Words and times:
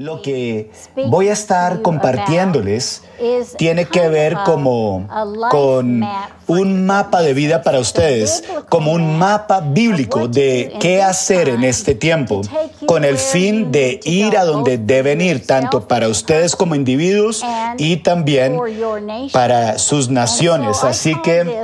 Lo 0.00 0.22
que 0.22 0.70
voy 1.08 1.28
a 1.28 1.34
estar 1.34 1.82
compartiéndoles 1.82 3.02
tiene 3.58 3.84
que 3.84 4.08
ver 4.08 4.34
como 4.46 5.06
con 5.50 6.02
un 6.46 6.86
mapa 6.86 7.20
de 7.20 7.34
vida 7.34 7.62
para 7.62 7.78
ustedes, 7.80 8.42
como 8.70 8.92
un 8.92 9.18
mapa 9.18 9.60
bíblico 9.60 10.26
de 10.26 10.72
qué 10.80 11.02
hacer 11.02 11.50
en 11.50 11.64
este 11.64 11.94
tiempo, 11.94 12.40
con 12.86 13.04
el 13.04 13.18
fin 13.18 13.70
de 13.70 14.00
ir 14.04 14.38
a 14.38 14.44
donde 14.44 14.78
deben 14.78 15.20
ir, 15.20 15.46
tanto 15.46 15.86
para 15.86 16.08
ustedes 16.08 16.56
como 16.56 16.74
individuos 16.74 17.44
y 17.76 17.98
también 17.98 18.58
para 19.34 19.78
sus 19.78 20.08
naciones. 20.08 20.82
Así 20.82 21.14
que 21.20 21.62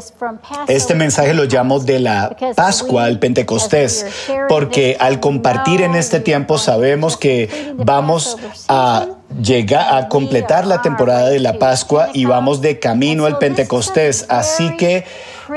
este 0.69 0.95
mensaje 0.95 1.33
lo 1.33 1.45
llamo 1.45 1.81
de 1.81 2.01
la 2.01 2.37
Pascua 2.55 3.07
al 3.07 3.19
Pentecostés, 3.19 4.05
porque 4.47 4.99
al 5.01 5.21
compartir 5.21 5.81
en 5.81 5.95
este 5.95 6.21
tiempo 6.21 6.59
sabemos 6.59 7.17
que 7.17 7.73
vamos 7.79 8.26
a 8.69 9.07
llegar 9.43 9.95
a 9.95 10.09
completar 10.09 10.67
la 10.67 10.83
temporada 10.83 11.29
de 11.29 11.41
la 11.41 11.59
Pascua 11.59 12.09
y 12.15 12.25
vamos 12.25 12.61
de 12.61 12.79
camino 12.79 13.27
al 13.27 13.39
Pentecostés. 13.39 14.27
Así 14.29 14.77
que 14.77 15.05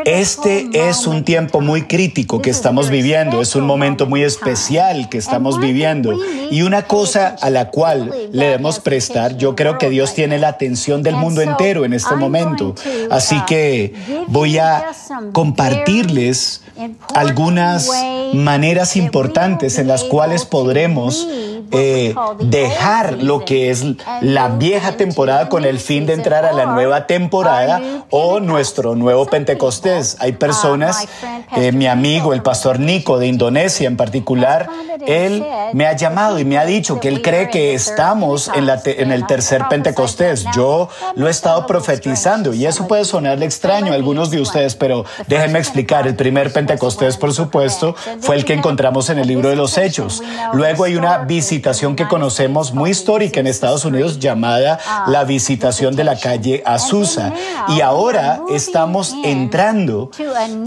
este 0.06 0.70
es 0.74 1.08
un 1.08 1.24
tiempo 1.24 1.62
muy 1.62 1.84
crítico 1.84 2.42
que 2.42 2.52
estamos 2.52 2.90
viviendo, 2.90 3.42
es 3.42 3.56
un 3.56 3.66
momento 3.66 4.06
muy 4.06 4.24
especial 4.24 5.10
que 5.10 5.18
estamos 5.18 5.60
viviendo 5.60 6.14
y 6.52 6.62
una 6.62 6.84
cosa 6.84 7.36
a 7.42 7.50
la 7.50 7.70
cual 7.70 8.14
le 8.32 8.46
debemos 8.46 8.80
prestar, 8.80 9.38
yo 9.38 9.56
creo 9.56 9.78
que 9.78 9.90
Dios 9.90 10.14
tiene 10.14 10.38
la 10.38 10.50
atención 10.50 11.02
del 11.02 11.16
mundo 11.16 11.42
entero 11.42 11.86
en 11.86 11.94
este 11.94 12.16
momento. 12.16 12.76
Así 13.10 13.40
que 13.48 13.94
voy 14.28 14.60
a 14.60 14.92
compartirles 15.32 16.62
algunas 17.16 17.90
maneras 18.34 18.96
importantes 18.96 19.80
en 19.80 19.88
las 19.88 20.04
cuales 20.04 20.46
podremos 20.46 21.28
eh, 21.72 22.16
dejar 22.40 23.22
lo 23.22 23.46
que 23.46 23.70
es 23.70 23.86
la 24.22 24.50
vieja 24.50 24.98
temporada 24.98 25.50
con 25.50 25.66
el 25.66 25.80
fin 25.80 26.06
de 26.06 26.14
entrar 26.14 26.46
a 26.46 26.54
la 26.54 26.66
nueva 26.66 27.08
temporada 27.08 28.06
o 28.10 28.40
nuestro 28.40 28.96
nuevo 28.96 29.26
Pentecostés. 29.26 30.18
Hay 30.20 30.34
personas, 30.34 31.08
eh, 31.56 31.72
mi 31.72 31.88
amigo, 31.88 32.34
el 32.34 32.42
pastor 32.42 32.80
Nico 32.80 33.20
de 33.20 33.28
Indonesia 33.28 33.88
en 33.88 33.98
particular, 33.98 34.68
él 35.06 35.46
me 35.74 35.86
ha 35.86 35.96
llamado 35.96 36.40
y 36.40 36.46
me 36.46 36.58
ha 36.58 36.66
dicho 36.66 37.00
que 37.00 37.08
él 37.08 37.22
cree 37.22 37.50
que 37.50 37.74
estamos 37.74 38.50
en, 38.54 38.66
la 38.66 38.82
en 38.86 39.12
el 39.12 39.26
tercer 39.28 39.64
Pentecostés. 39.70 40.46
Yo 40.56 40.90
lo 41.16 41.28
he 41.28 41.32
estado 41.32 41.66
profetizando 41.68 42.54
y 42.54 42.66
eso 42.66 42.88
puede 42.88 43.06
sonarle 43.06 43.46
extraño 43.46 43.92
a 43.92 43.96
algunos 43.96 44.32
de 44.32 44.42
ustedes, 44.42 44.76
pero 44.76 45.06
déjenme 45.28 45.60
explicar. 45.60 46.08
El 46.08 46.16
primer 46.16 46.52
Pentecostés, 46.52 47.18
por 47.18 47.34
supuesto, 47.34 47.96
fue 48.20 48.36
el 48.36 48.46
que 48.46 48.54
encontramos 48.54 49.10
en 49.10 49.20
el 49.20 49.28
libro 49.28 49.50
de 49.50 49.56
los 49.56 49.78
Hechos. 49.78 50.24
Luego 50.54 50.84
hay 50.84 50.96
una 50.96 51.20
visita 51.60 51.96
que 51.96 52.08
conocemos 52.08 52.74
muy 52.74 52.92
histórica 52.92 53.40
en 53.40 53.48
Estados 53.48 53.84
Unidos 53.86 54.20
llamada 54.20 54.80
la 55.08 55.24
visitación 55.24 55.96
de 55.96 56.04
la 56.04 56.18
calle 56.18 56.64
Azusa. 56.66 57.34
Y 57.68 57.82
ahora 57.82 58.42
estamos 58.54 59.16
entrando 59.24 60.10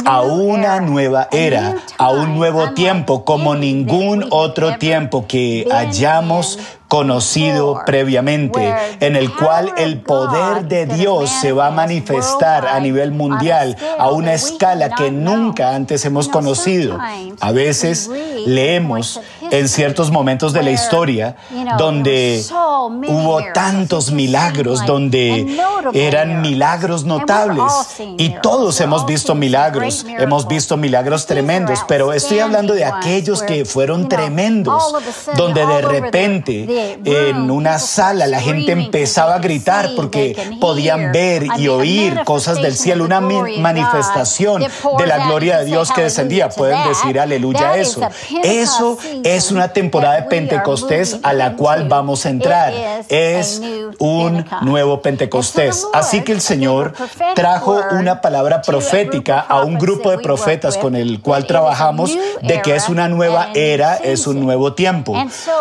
a 0.04 0.22
una 0.22 0.80
nueva 0.80 1.28
era, 1.32 1.76
a 1.98 2.10
un 2.10 2.34
nuevo 2.34 2.72
tiempo 2.74 3.24
como 3.24 3.54
ningún 3.54 4.26
otro 4.30 4.76
tiempo 4.78 5.26
que 5.26 5.66
hayamos 5.72 6.58
conocido 6.92 7.80
previamente, 7.86 8.74
en 9.00 9.16
el 9.16 9.32
cual 9.32 9.72
el 9.78 10.02
poder 10.02 10.66
de 10.66 10.84
Dios 10.84 11.30
se 11.30 11.50
va 11.52 11.68
a 11.68 11.70
manifestar 11.70 12.66
a 12.66 12.78
nivel 12.80 13.12
mundial 13.12 13.78
a 13.98 14.10
una 14.10 14.34
escala 14.34 14.90
que 14.90 15.10
nunca 15.10 15.74
antes 15.74 16.04
hemos 16.04 16.28
conocido. 16.28 16.98
A 17.40 17.50
veces 17.50 18.10
leemos 18.44 19.22
en 19.40 19.70
ciertos 19.70 20.10
momentos 20.10 20.52
de 20.52 20.62
la 20.62 20.70
historia 20.70 21.36
donde 21.78 22.44
hubo 22.50 23.40
tantos 23.54 24.10
milagros, 24.12 24.84
donde 24.84 25.46
eran 25.94 26.42
milagros 26.42 27.06
notables 27.06 27.72
y 28.18 28.34
todos 28.42 28.78
hemos 28.82 29.06
visto 29.06 29.34
milagros, 29.34 30.04
hemos 30.18 30.46
visto 30.46 30.76
milagros 30.76 31.24
tremendos, 31.24 31.80
pero 31.88 32.12
estoy 32.12 32.40
hablando 32.40 32.74
de 32.74 32.84
aquellos 32.84 33.42
que 33.42 33.64
fueron 33.64 34.10
tremendos, 34.10 34.94
donde 35.36 35.64
de 35.64 35.80
repente 35.80 36.81
en 37.04 37.50
una 37.50 37.78
sala 37.78 38.26
la 38.26 38.40
gente 38.40 38.72
empezaba 38.72 39.34
a 39.34 39.38
gritar 39.38 39.90
porque 39.96 40.36
podían 40.60 41.12
ver 41.12 41.46
y 41.56 41.68
oír 41.68 42.22
cosas 42.24 42.60
del 42.60 42.74
cielo, 42.74 43.04
una 43.04 43.20
manifestación 43.20 44.64
de 44.98 45.06
la 45.06 45.26
gloria 45.26 45.58
de 45.58 45.66
Dios 45.66 45.92
que 45.92 46.02
descendía. 46.02 46.48
Pueden 46.48 46.88
decir 46.88 47.18
aleluya 47.18 47.70
a 47.70 47.76
eso. 47.78 48.00
Eso 48.42 48.98
es 49.24 49.50
una 49.50 49.68
temporada 49.68 50.16
de 50.16 50.22
Pentecostés 50.22 51.18
a 51.22 51.32
la 51.32 51.56
cual 51.56 51.88
vamos 51.88 52.26
a 52.26 52.30
entrar. 52.30 52.72
Es 53.08 53.60
un 53.98 54.44
nuevo 54.62 55.02
Pentecostés. 55.02 55.86
Así 55.92 56.22
que 56.22 56.32
el 56.32 56.40
Señor 56.40 56.94
trajo 57.34 57.80
una 57.92 58.20
palabra 58.20 58.62
profética 58.62 59.40
a 59.40 59.62
un 59.62 59.78
grupo 59.78 60.10
de 60.10 60.18
profetas 60.18 60.76
con 60.76 60.96
el 60.96 61.20
cual 61.20 61.46
trabajamos 61.46 62.16
de 62.42 62.62
que 62.62 62.74
es 62.74 62.88
una 62.88 63.08
nueva 63.08 63.50
era, 63.54 63.96
es 63.96 64.26
un 64.26 64.40
nuevo 64.40 64.74
tiempo. 64.74 65.16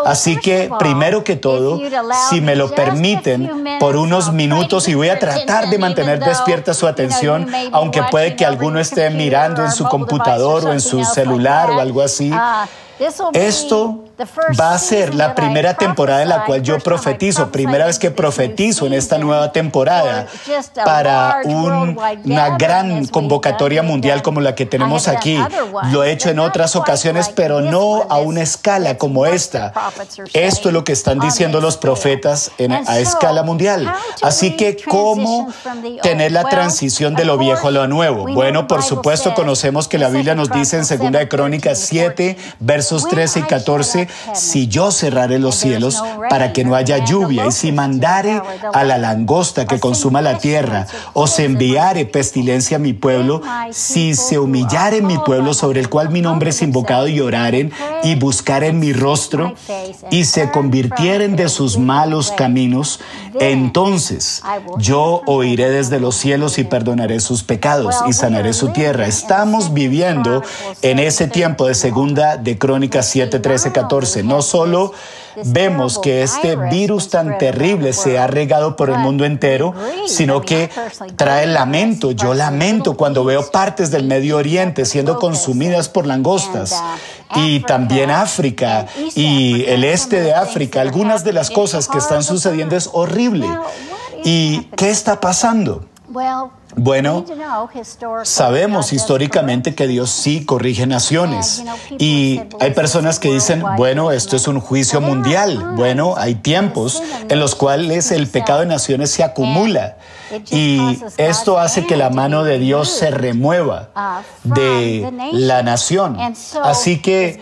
Así 0.05 0.37
que 0.37 0.69
primero 0.79 1.10
que 1.23 1.35
todo, 1.35 1.79
si 2.29 2.41
me 2.41 2.55
lo 2.55 2.73
permiten, 2.73 3.77
por 3.79 3.95
unos 3.95 4.31
minutos 4.33 4.87
y 4.87 4.95
voy 4.95 5.09
a 5.09 5.19
tratar 5.19 5.69
de 5.69 5.77
mantener 5.77 6.19
despierta 6.19 6.73
su 6.73 6.87
atención, 6.87 7.47
aunque 7.71 8.01
puede 8.03 8.35
que 8.35 8.45
alguno 8.45 8.79
esté 8.79 9.09
mirando 9.09 9.63
en 9.63 9.71
su 9.71 9.85
computador 9.85 10.65
o 10.65 10.73
en 10.73 10.81
su 10.81 11.03
celular 11.05 11.69
o 11.71 11.79
algo 11.79 12.01
así. 12.01 12.31
Esto 13.33 14.03
va 14.59 14.73
a 14.73 14.77
ser 14.79 15.15
la 15.15 15.35
primera 15.35 15.75
temporada 15.75 16.21
en 16.23 16.29
la 16.29 16.45
cual 16.45 16.61
yo 16.61 16.79
profetizo, 16.79 17.51
primera 17.51 17.85
vez 17.85 17.99
que 17.99 18.11
profetizo 18.11 18.85
en 18.85 18.93
esta 18.93 19.17
nueva 19.17 19.51
temporada 19.51 20.27
para 20.85 21.41
una 21.45 22.57
gran 22.57 23.05
convocatoria 23.07 23.83
mundial 23.83 24.21
como 24.21 24.41
la 24.41 24.55
que 24.55 24.65
tenemos 24.65 25.07
aquí. 25.07 25.39
Lo 25.91 26.03
he 26.03 26.11
hecho 26.11 26.29
en 26.29 26.39
otras 26.39 26.75
ocasiones, 26.75 27.29
pero 27.29 27.61
no 27.61 28.03
a 28.09 28.19
una 28.19 28.41
escala 28.41 28.97
como 28.97 29.25
esta. 29.25 29.73
Esto 30.33 30.69
es 30.69 30.73
lo 30.73 30.83
que 30.83 30.93
están 30.93 31.19
diciendo 31.19 31.61
los 31.61 31.77
profetas 31.77 32.51
a 32.87 32.99
escala 32.99 33.43
mundial. 33.43 33.91
Así 34.21 34.55
que, 34.55 34.77
¿cómo 34.87 35.51
tener 36.01 36.31
la 36.31 36.43
transición 36.45 37.15
de 37.15 37.25
lo 37.25 37.37
viejo 37.37 37.67
a 37.67 37.71
lo 37.71 37.87
nuevo? 37.87 38.25
Bueno, 38.33 38.67
por 38.67 38.83
supuesto, 38.83 39.33
conocemos 39.33 39.87
que 39.87 39.97
la 39.97 40.09
Biblia 40.09 40.35
nos 40.35 40.51
dice 40.51 40.77
en 40.77 40.87
2 40.87 41.11
de 41.11 41.27
Crónicas 41.27 41.79
7, 41.79 42.37
versos 42.59 43.07
13 43.07 43.39
y 43.39 43.43
14, 43.43 44.07
si 44.33 44.67
yo 44.67 44.91
cerraré 44.91 45.39
los 45.39 45.55
cielos 45.55 46.01
para 46.29 46.53
que 46.53 46.63
no 46.63 46.75
haya 46.75 47.03
lluvia, 47.05 47.47
y 47.47 47.51
si 47.51 47.71
mandare 47.71 48.41
a 48.73 48.83
la 48.83 48.97
langosta 48.97 49.65
que 49.65 49.79
consuma 49.79 50.21
la 50.21 50.37
tierra, 50.37 50.87
o 51.13 51.27
se 51.27 51.45
enviare 51.45 52.05
pestilencia 52.05 52.77
a 52.77 52.79
mi 52.79 52.93
pueblo, 52.93 53.41
si 53.71 54.15
se 54.15 54.39
humillare 54.39 55.01
mi 55.01 55.17
pueblo 55.17 55.53
sobre 55.53 55.79
el 55.79 55.89
cual 55.89 56.09
mi 56.09 56.21
nombre 56.21 56.51
es 56.51 56.61
invocado 56.61 57.07
y 57.07 57.19
oraren 57.19 57.71
y 58.03 58.15
buscaren 58.15 58.79
mi 58.79 58.93
rostro, 58.93 59.53
y 60.09 60.25
se 60.25 60.51
convirtieren 60.51 61.35
de 61.35 61.49
sus 61.49 61.77
malos 61.77 62.31
caminos, 62.31 62.99
entonces 63.39 64.41
yo 64.77 65.21
oiré 65.25 65.69
desde 65.69 65.99
los 65.99 66.15
cielos 66.15 66.57
y 66.57 66.63
perdonaré 66.63 67.19
sus 67.19 67.43
pecados 67.43 67.95
y 68.07 68.13
sanaré 68.13 68.53
su 68.53 68.69
tierra. 68.69 69.07
Estamos 69.07 69.73
viviendo 69.73 70.43
en 70.81 70.99
ese 70.99 71.27
tiempo 71.27 71.67
de 71.67 71.75
segunda 71.75 72.37
de 72.37 72.57
Crónicas 72.57 73.09
7, 73.09 73.39
13, 73.39 73.71
14. 73.71 73.90
No 74.23 74.41
solo 74.41 74.93
vemos 75.43 75.99
que 75.99 76.23
este 76.23 76.55
virus 76.55 77.09
tan 77.09 77.37
terrible 77.37 77.91
se 77.91 78.17
ha 78.17 78.25
regado 78.25 78.77
por 78.77 78.89
el 78.89 78.97
mundo 78.99 79.25
entero, 79.25 79.73
sino 80.07 80.41
que 80.41 80.69
trae 81.17 81.45
lamento. 81.45 82.11
Yo 82.11 82.33
lamento 82.33 82.95
cuando 82.95 83.25
veo 83.25 83.51
partes 83.51 83.91
del 83.91 84.05
Medio 84.05 84.37
Oriente 84.37 84.85
siendo 84.85 85.19
consumidas 85.19 85.89
por 85.89 86.07
langostas 86.07 86.81
y 87.35 87.59
también 87.61 88.11
África 88.11 88.87
y 89.13 89.65
el 89.65 89.83
este 89.83 90.21
de 90.21 90.33
África. 90.33 90.79
Algunas 90.79 91.25
de 91.25 91.33
las 91.33 91.49
cosas 91.49 91.89
que 91.89 91.97
están 91.97 92.23
sucediendo 92.23 92.77
es 92.77 92.89
horrible. 92.93 93.49
¿Y 94.23 94.61
qué 94.77 94.89
está 94.89 95.19
pasando? 95.19 95.90
Bueno, 96.75 97.25
sabemos 98.23 98.93
históricamente 98.93 99.75
que 99.75 99.87
Dios 99.87 100.09
sí 100.09 100.45
corrige 100.45 100.87
naciones. 100.87 101.63
y 101.97 102.41
hay 102.59 102.71
personas 102.71 103.19
que 103.19 103.31
dicen, 103.31 103.63
bueno, 103.75 104.11
esto 104.11 104.35
es 104.35 104.47
un 104.47 104.59
juicio 104.59 105.01
mundial. 105.01 105.73
Bueno, 105.75 106.15
hay 106.17 106.35
tiempos 106.35 107.01
en 107.27 107.39
los 107.39 107.55
cuales 107.55 108.11
el 108.11 108.27
pecado 108.27 108.61
de 108.61 108.67
naciones 108.67 109.11
se 109.11 109.23
acumula 109.23 109.97
y 110.49 110.99
esto 111.17 111.59
hace 111.59 111.85
que 111.85 111.97
la 111.97 112.09
mano 112.09 112.43
de 112.43 112.59
Dios 112.59 112.89
se 112.89 113.11
remueva 113.11 113.89
uh, 113.95 114.53
de 114.53 115.31
la 115.33 115.63
nación. 115.63 116.17
Así 116.63 117.01
que 117.01 117.39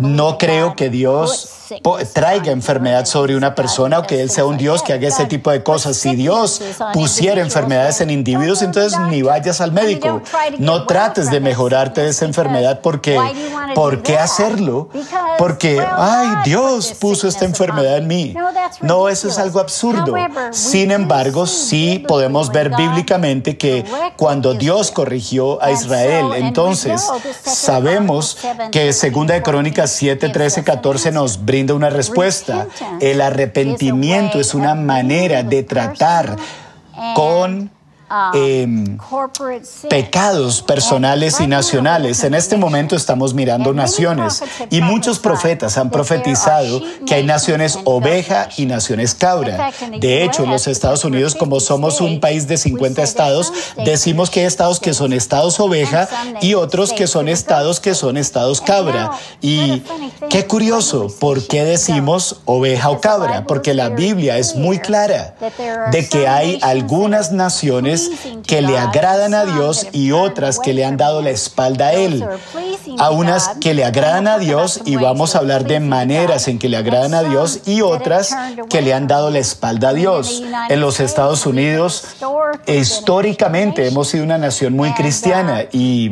no 0.00 0.38
creo 0.38 0.76
que 0.76 0.90
Dios 0.90 1.56
traiga 2.12 2.52
enfermedad 2.52 3.06
sobre 3.06 3.36
una 3.36 3.54
persona 3.54 3.98
o 3.98 4.02
que 4.06 4.20
Él 4.20 4.30
sea 4.30 4.44
un 4.44 4.56
Dios 4.56 4.82
que 4.82 4.92
haga 4.92 5.08
ese 5.08 5.26
tipo 5.26 5.50
de 5.50 5.62
cosas. 5.62 5.96
Si 5.96 6.14
Dios 6.14 6.62
pusiera 6.92 7.40
enfermedades 7.40 8.00
en 8.00 8.10
individuos, 8.10 8.62
entonces 8.62 8.98
ni 9.10 9.22
vayas 9.22 9.60
al 9.60 9.72
médico. 9.72 10.22
No 10.58 10.86
trates 10.86 11.30
de 11.30 11.40
mejorarte 11.40 12.02
de 12.02 12.10
esa 12.10 12.24
enfermedad 12.24 12.80
porque, 12.80 13.18
¿por 13.74 14.02
qué 14.02 14.18
hacerlo? 14.18 14.88
Porque, 15.38 15.84
ay, 15.96 16.28
Dios 16.44 16.94
puso 16.94 17.28
esta 17.28 17.44
enfermedad 17.44 17.98
en 17.98 18.06
mí. 18.06 18.34
No, 18.80 19.08
eso 19.08 19.28
es 19.28 19.38
algo 19.38 19.60
absurdo. 19.60 20.14
Sin 20.50 20.90
embargo, 20.90 21.46
sí 21.46 22.04
podemos 22.06 22.50
ver 22.50 22.70
bíblicamente 22.76 23.56
que 23.56 23.84
cuando 24.16 24.54
Dios 24.54 24.90
corrigió 24.90 25.62
a 25.62 25.70
Israel, 25.70 26.26
entonces 26.36 27.06
sabemos 27.42 28.38
que 28.72 28.92
segunda 28.92 29.34
de 29.34 29.42
Crónicas 29.42 29.90
7, 29.92 30.28
13, 30.28 30.64
14 30.64 31.12
nos 31.12 31.44
brinda 31.44 31.74
una 31.74 31.90
respuesta. 31.90 32.66
El 33.00 33.20
arrepentimiento 33.20 34.40
es 34.40 34.54
una 34.54 34.74
manera 34.74 35.42
de 35.42 35.62
tratar 35.62 36.36
con 37.14 37.70
Um, 38.08 38.36
em, 38.36 38.98
pecados 39.88 40.62
personales 40.62 41.40
y 41.40 41.48
nacionales. 41.48 42.22
En 42.22 42.34
este 42.34 42.56
momento 42.56 42.94
estamos 42.94 43.34
mirando 43.34 43.72
naciones 43.72 44.44
y 44.70 44.80
muchos 44.80 45.18
profetas 45.18 45.76
han 45.76 45.90
profetizado 45.90 46.80
que 47.04 47.16
hay 47.16 47.24
naciones 47.24 47.76
oveja 47.84 48.48
y 48.56 48.66
naciones 48.66 49.12
cabra. 49.12 49.72
De 49.98 50.22
hecho, 50.22 50.44
en 50.44 50.50
los 50.50 50.68
Estados 50.68 51.04
Unidos, 51.04 51.34
como 51.34 51.58
somos 51.58 52.00
un 52.00 52.20
país 52.20 52.46
de 52.46 52.58
50 52.58 53.02
estados, 53.02 53.52
decimos 53.84 54.30
que 54.30 54.40
hay 54.40 54.46
estados 54.46 54.78
que 54.78 54.94
son 54.94 55.12
estados 55.12 55.58
oveja 55.58 56.08
y 56.40 56.54
otros 56.54 56.92
que 56.92 57.08
son 57.08 57.28
estados 57.28 57.80
que 57.80 57.96
son 57.96 58.16
estados 58.16 58.60
cabra. 58.60 59.10
Y 59.40 59.82
qué 60.30 60.46
curioso, 60.46 61.08
¿por 61.18 61.44
qué 61.48 61.64
decimos 61.64 62.42
oveja 62.44 62.88
o 62.90 63.00
cabra? 63.00 63.46
Porque 63.48 63.74
la 63.74 63.88
Biblia 63.88 64.38
es 64.38 64.54
muy 64.54 64.78
clara 64.78 65.34
de 65.90 66.08
que 66.08 66.28
hay 66.28 66.60
algunas 66.62 67.32
naciones 67.32 67.95
que 68.46 68.62
le 68.62 68.78
agradan 68.78 69.34
a 69.34 69.44
Dios 69.44 69.86
y 69.92 70.12
otras 70.12 70.58
que 70.58 70.72
le 70.72 70.84
han 70.84 70.96
dado 70.96 71.22
la 71.22 71.30
espalda 71.30 71.88
a 71.88 71.92
Él. 71.92 72.26
A 72.98 73.10
unas 73.10 73.50
que 73.60 73.74
le 73.74 73.84
agradan 73.84 74.28
a 74.28 74.38
Dios 74.38 74.80
y 74.84 74.96
vamos 74.96 75.34
a 75.34 75.38
hablar 75.38 75.64
de 75.64 75.80
maneras 75.80 76.48
en 76.48 76.58
que 76.58 76.68
le 76.68 76.76
agradan 76.76 77.14
a 77.14 77.22
Dios 77.22 77.60
y 77.66 77.80
otras 77.82 78.34
que 78.68 78.82
le 78.82 78.94
han 78.94 79.06
dado 79.06 79.30
la 79.30 79.38
espalda 79.38 79.90
a 79.90 79.92
Dios. 79.92 80.42
En 80.68 80.80
los 80.80 81.00
Estados 81.00 81.46
Unidos, 81.46 82.04
históricamente 82.66 83.86
hemos 83.86 84.08
sido 84.08 84.24
una 84.24 84.38
nación 84.38 84.74
muy 84.74 84.92
cristiana 84.92 85.64
y 85.72 86.10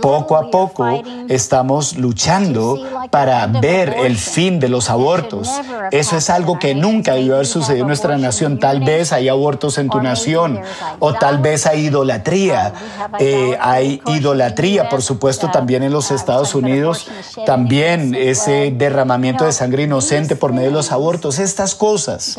poco 0.00 0.36
a 0.36 0.50
poco 0.50 1.02
estamos 1.28 1.96
luchando 1.96 2.78
para 3.10 3.46
ver 3.46 3.94
el 4.04 4.16
fin 4.16 4.60
de 4.60 4.68
los 4.68 4.90
abortos. 4.90 5.50
Eso 5.90 6.16
es 6.16 6.30
algo 6.30 6.58
que 6.58 6.74
nunca 6.74 7.14
debió 7.14 7.34
haber 7.34 7.46
sucedido 7.46 7.82
en 7.82 7.88
nuestra 7.88 8.16
nación. 8.16 8.58
Tal 8.58 8.80
vez 8.80 9.12
hay 9.12 9.28
abortos 9.28 9.78
en 9.78 9.88
tu 9.88 10.00
nación 10.00 10.60
o 11.06 11.14
tal 11.14 11.38
vez 11.38 11.66
hay 11.66 11.86
idolatría. 11.86 12.72
Eh, 13.20 13.56
hay 13.60 14.02
idolatría, 14.06 14.88
por 14.88 15.02
supuesto, 15.02 15.50
también 15.50 15.82
en 15.82 15.92
los 15.92 16.10
Estados 16.10 16.54
Unidos, 16.54 17.08
también 17.44 18.14
ese 18.14 18.72
derramamiento 18.74 19.44
de 19.44 19.52
sangre 19.52 19.84
inocente 19.84 20.34
por 20.34 20.52
medio 20.52 20.68
de 20.68 20.74
los 20.74 20.90
abortos, 20.90 21.38
estas 21.38 21.74
cosas. 21.74 22.36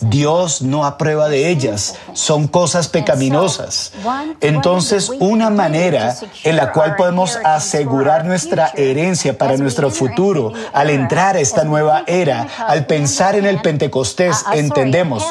Dios 0.00 0.62
no 0.62 0.84
aprueba 0.84 1.28
de 1.28 1.48
ellas, 1.50 1.96
son 2.14 2.48
cosas 2.48 2.88
pecaminosas. 2.88 3.92
Entonces, 4.40 5.10
una 5.18 5.50
manera 5.50 6.16
en 6.44 6.56
la 6.56 6.72
cual 6.72 6.96
podemos 6.96 7.38
asegurar 7.44 8.24
nuestra 8.24 8.72
herencia 8.74 9.36
para 9.36 9.56
nuestro 9.56 9.90
futuro, 9.90 10.52
al 10.72 10.90
entrar 10.90 11.36
a 11.36 11.40
esta 11.40 11.64
nueva 11.64 12.04
era, 12.06 12.46
al 12.66 12.86
pensar 12.86 13.36
en 13.36 13.46
el 13.46 13.60
Pentecostés, 13.60 14.44
entendemos, 14.52 15.24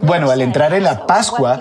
bueno, 0.00 0.30
al 0.30 0.40
entrar 0.40 0.72
en 0.72 0.84
la 0.84 1.06
Pascua, 1.06 1.60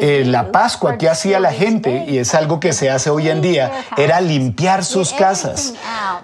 eh, 0.00 0.11
la 0.24 0.52
Pascua 0.52 0.98
que 0.98 1.08
hacía 1.08 1.40
la 1.40 1.52
gente, 1.52 2.04
y 2.08 2.18
es 2.18 2.34
algo 2.34 2.60
que 2.60 2.72
se 2.72 2.90
hace 2.90 3.10
hoy 3.10 3.28
en 3.28 3.40
día, 3.40 3.70
era 3.96 4.20
limpiar 4.20 4.84
sus 4.84 5.12
casas. 5.12 5.74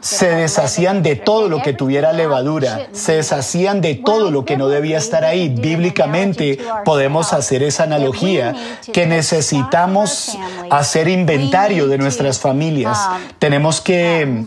Se 0.01 0.31
deshacían 0.31 1.03
de 1.03 1.17
todo 1.17 1.49
lo 1.49 1.63
que 1.63 1.73
tuviera 1.73 2.13
levadura, 2.13 2.89
se 2.93 3.15
deshacían 3.17 3.81
de 3.81 3.95
todo 3.95 4.31
lo 4.31 4.45
que 4.45 4.57
no 4.57 4.69
debía 4.69 4.99
estar 4.99 5.25
ahí. 5.25 5.49
Bíblicamente 5.49 6.59
podemos 6.85 7.33
hacer 7.33 7.63
esa 7.63 7.85
analogía 7.85 8.55
que 8.93 9.07
necesitamos 9.07 10.39
hacer 10.71 11.09
inventario 11.09 11.89
de 11.89 11.99
nuestras 11.99 12.39
familias. 12.39 12.99
Tenemos 13.39 13.81
que 13.81 14.47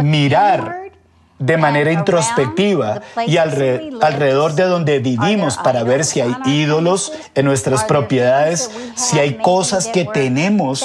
mirar 0.00 0.89
de 1.40 1.56
manera 1.56 1.90
introspectiva 1.90 3.00
y 3.26 3.38
alrededor 3.38 4.54
de 4.54 4.64
donde 4.64 4.98
vivimos 5.00 5.56
para 5.56 5.82
ver 5.82 6.04
si 6.04 6.20
hay 6.20 6.36
ídolos 6.44 7.12
en 7.34 7.46
nuestras 7.46 7.84
propiedades, 7.84 8.70
si 8.94 9.18
hay 9.18 9.38
cosas 9.38 9.88
que 9.88 10.04
tenemos 10.04 10.84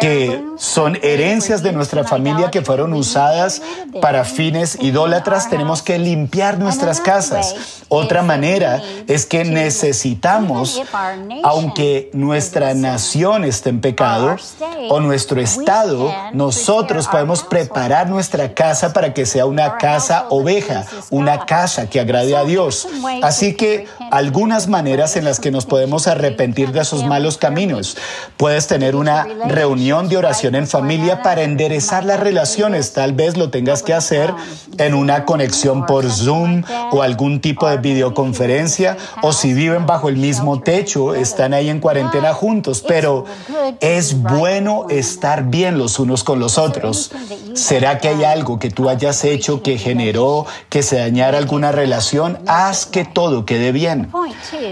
que 0.00 0.42
son 0.56 0.98
herencias 1.02 1.62
de 1.62 1.72
nuestra 1.72 2.04
familia 2.04 2.50
que 2.50 2.62
fueron 2.62 2.92
usadas 2.92 3.62
para 4.00 4.24
fines 4.24 4.78
idólatras, 4.80 5.48
tenemos 5.48 5.82
que 5.82 5.98
limpiar 5.98 6.58
nuestras 6.58 7.00
casas. 7.00 7.54
Otra 7.88 8.22
manera 8.22 8.82
es 9.06 9.24
que 9.24 9.44
necesitamos, 9.44 10.82
aunque 11.42 12.10
nuestra 12.12 12.74
nación 12.74 13.44
esté 13.44 13.70
en 13.70 13.80
pecado 13.80 14.36
o 14.90 15.00
nuestro 15.00 15.40
estado, 15.40 16.12
nosotros 16.32 17.08
podemos 17.08 17.42
preparar 17.42 18.10
nuestra 18.10 18.52
casa 18.54 18.92
para 18.92 19.14
que 19.14 19.26
sea 19.26 19.46
una 19.46 19.78
casa 19.78 20.26
oveja, 20.30 20.84
una 21.10 21.46
casa 21.46 21.88
que 21.88 22.00
agrade 22.00 22.36
a 22.36 22.44
Dios. 22.44 22.86
Así 23.22 23.54
que 23.54 23.86
algunas 24.10 24.68
maneras 24.68 25.16
en 25.16 25.24
las 25.24 25.40
que 25.40 25.50
nos 25.50 25.66
podemos 25.66 26.06
arrepentir 26.06 26.72
de 26.72 26.80
esos 26.80 27.04
malos 27.04 27.38
caminos. 27.38 27.96
Puedes 28.36 28.66
tener 28.66 28.96
una 28.96 29.26
reunión 29.46 30.08
de 30.08 30.16
oración 30.16 30.54
en 30.54 30.66
familia 30.66 31.22
para 31.22 31.42
enderezar 31.42 32.04
las 32.04 32.20
relaciones. 32.20 32.92
Tal 32.92 33.12
vez 33.12 33.36
lo 33.36 33.50
tengas 33.50 33.82
que 33.82 33.94
hacer 33.94 34.32
en 34.78 34.94
una 34.94 35.24
conexión 35.24 35.86
por 35.86 36.10
Zoom 36.10 36.62
o 36.92 37.02
algún 37.02 37.40
tipo 37.40 37.68
de 37.68 37.78
videoconferencia 37.78 38.96
o 39.22 39.32
si 39.32 39.52
viven 39.54 39.86
bajo 39.86 40.08
el 40.08 40.16
mismo 40.16 40.60
techo, 40.60 41.14
están 41.14 41.54
ahí 41.54 41.68
en 41.68 41.80
cuarentena 41.80 42.34
juntos, 42.34 42.84
pero 42.86 43.24
es 43.80 44.22
bueno 44.22 44.86
estar 44.88 45.44
bien 45.44 45.78
los 45.78 45.98
unos 45.98 46.24
con 46.24 46.38
los 46.38 46.58
otros. 46.58 47.10
¿Será 47.54 47.98
que 47.98 48.08
hay 48.08 48.24
algo 48.24 48.58
que 48.58 48.70
tú 48.70 48.88
hayas 48.88 49.24
hecho 49.24 49.62
que 49.62 49.78
generó 49.78 50.46
que 50.68 50.82
se 50.82 50.98
dañara 50.98 51.38
alguna 51.38 51.72
relación? 51.72 52.38
Haz 52.46 52.86
que 52.86 53.04
todo 53.04 53.44
quede 53.44 53.72
bien. 53.72 53.97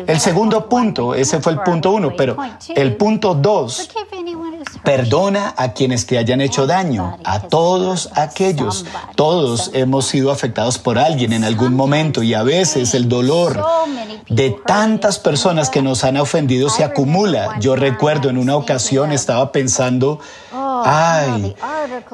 El 0.07 0.21
segundo 0.21 0.69
punto, 0.69 1.15
ese 1.15 1.41
fue 1.41 1.53
el 1.53 1.61
punto 1.61 1.93
uno, 1.93 2.13
pero 2.17 2.37
el 2.75 2.97
punto 2.97 3.35
dos, 3.35 3.89
perdona 4.83 5.55
a 5.57 5.73
quienes 5.73 6.07
te 6.07 6.19
hayan 6.19 6.41
hecho 6.41 6.67
daño, 6.67 7.19
a 7.25 7.41
todos 7.41 8.11
aquellos. 8.15 8.85
Todos 9.15 9.71
hemos 9.75 10.07
sido 10.07 10.31
afectados 10.31 10.79
por 10.79 10.99
alguien 10.99 11.33
en 11.33 11.45
algún 11.45 11.75
momento 11.75 12.23
y 12.23 12.35
a 12.35 12.43
veces 12.43 12.95
el 12.95 13.09
dolor 13.09 13.63
de 14.29 14.57
tantas 14.67 15.19
personas 15.19 15.71
que 15.71 15.83
nos 15.83 16.05
han 16.05 16.17
ofendido 16.17 16.69
se 16.69 16.85
acumula. 16.85 17.59
Yo 17.61 17.77
recuerdo 17.77 18.29
en 18.29 18.39
una 18.39 18.57
ocasión 18.57 19.13
estaba 19.13 19.53
pensando, 19.53 20.21
ay, 20.85 21.55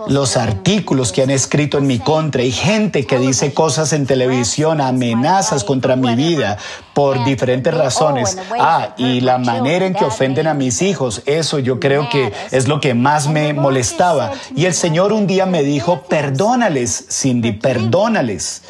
los 0.08 0.36
artículos 0.36 1.12
que 1.12 1.22
han 1.22 1.30
escrito 1.30 1.78
en 1.78 1.86
mi 1.86 1.98
contra 1.98 2.42
y 2.42 2.52
gente 2.52 3.06
que 3.06 3.18
dice 3.18 3.52
cosas 3.52 3.92
en 3.92 4.06
televisión, 4.06 4.80
amenazas 4.80 5.64
contra 5.64 5.96
mi 5.96 6.14
vida 6.14 6.58
por 6.94 7.24
diferentes 7.24 7.74
razones. 7.74 8.38
Ah, 8.58 8.94
y 8.96 9.20
la 9.20 9.38
manera 9.38 9.86
en 9.86 9.94
que 9.94 10.04
ofenden 10.04 10.46
a 10.46 10.54
mis 10.54 10.82
hijos, 10.82 11.22
eso 11.26 11.58
yo 11.58 11.80
creo 11.80 12.08
que 12.08 12.32
es 12.50 12.68
lo 12.68 12.80
que 12.80 12.94
más 12.94 13.28
me 13.28 13.52
molestaba. 13.54 14.32
Y 14.54 14.66
el 14.66 14.74
Señor 14.74 15.12
un 15.12 15.26
día 15.26 15.46
me 15.46 15.62
dijo, 15.62 16.02
perdónales, 16.02 17.06
Cindy, 17.10 17.52
perdónales. 17.52 18.62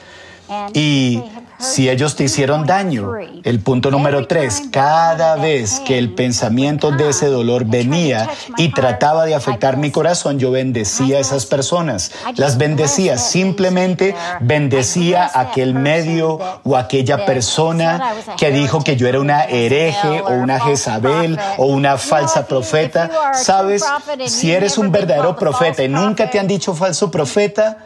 Y 0.74 1.22
si 1.62 1.88
ellos 1.88 2.16
te 2.16 2.24
hicieron 2.24 2.66
daño. 2.66 3.12
El 3.44 3.60
punto 3.60 3.90
número 3.90 4.26
tres, 4.26 4.64
cada 4.70 5.36
vez 5.36 5.80
que 5.80 5.98
el 5.98 6.12
pensamiento 6.12 6.90
de 6.90 7.08
ese 7.08 7.26
dolor 7.26 7.64
venía 7.64 8.28
y 8.56 8.72
trataba 8.72 9.24
de 9.24 9.34
afectar 9.34 9.76
mi 9.76 9.90
corazón, 9.90 10.38
yo 10.38 10.50
bendecía 10.50 11.18
a 11.18 11.20
esas 11.20 11.46
personas. 11.46 12.12
Las 12.36 12.58
bendecía, 12.58 13.16
simplemente 13.16 14.14
bendecía 14.40 15.30
aquel 15.32 15.74
medio 15.74 16.38
o 16.64 16.76
aquella 16.76 17.24
persona 17.24 18.12
que 18.36 18.50
dijo 18.50 18.82
que 18.82 18.96
yo 18.96 19.06
era 19.06 19.20
una 19.20 19.44
hereje 19.44 20.20
o 20.20 20.32
una 20.32 20.60
Jezabel 20.60 21.38
o 21.56 21.66
una 21.66 21.96
falsa 21.96 22.46
profeta. 22.46 23.10
Sabes, 23.34 23.84
si 24.26 24.52
eres 24.52 24.78
un 24.78 24.90
verdadero 24.90 25.36
profeta 25.36 25.82
y 25.84 25.88
nunca 25.88 26.28
te 26.28 26.38
han 26.38 26.46
dicho 26.46 26.74
falso 26.74 27.10
profeta, 27.10 27.78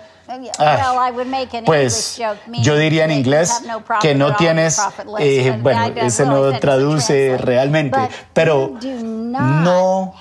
pues 1.65 2.21
yo 2.63 2.77
diría 2.77 3.05
en 3.05 3.13
inglés 3.13 3.63
que 4.01 4.15
no 4.15 4.37
tienes, 4.37 4.81
eh, 5.19 5.59
bueno, 5.61 5.87
ese 5.97 6.27
no 6.27 6.59
traduce 6.59 7.39
realmente, 7.39 7.99
pero 8.33 8.75
no 9.23 10.13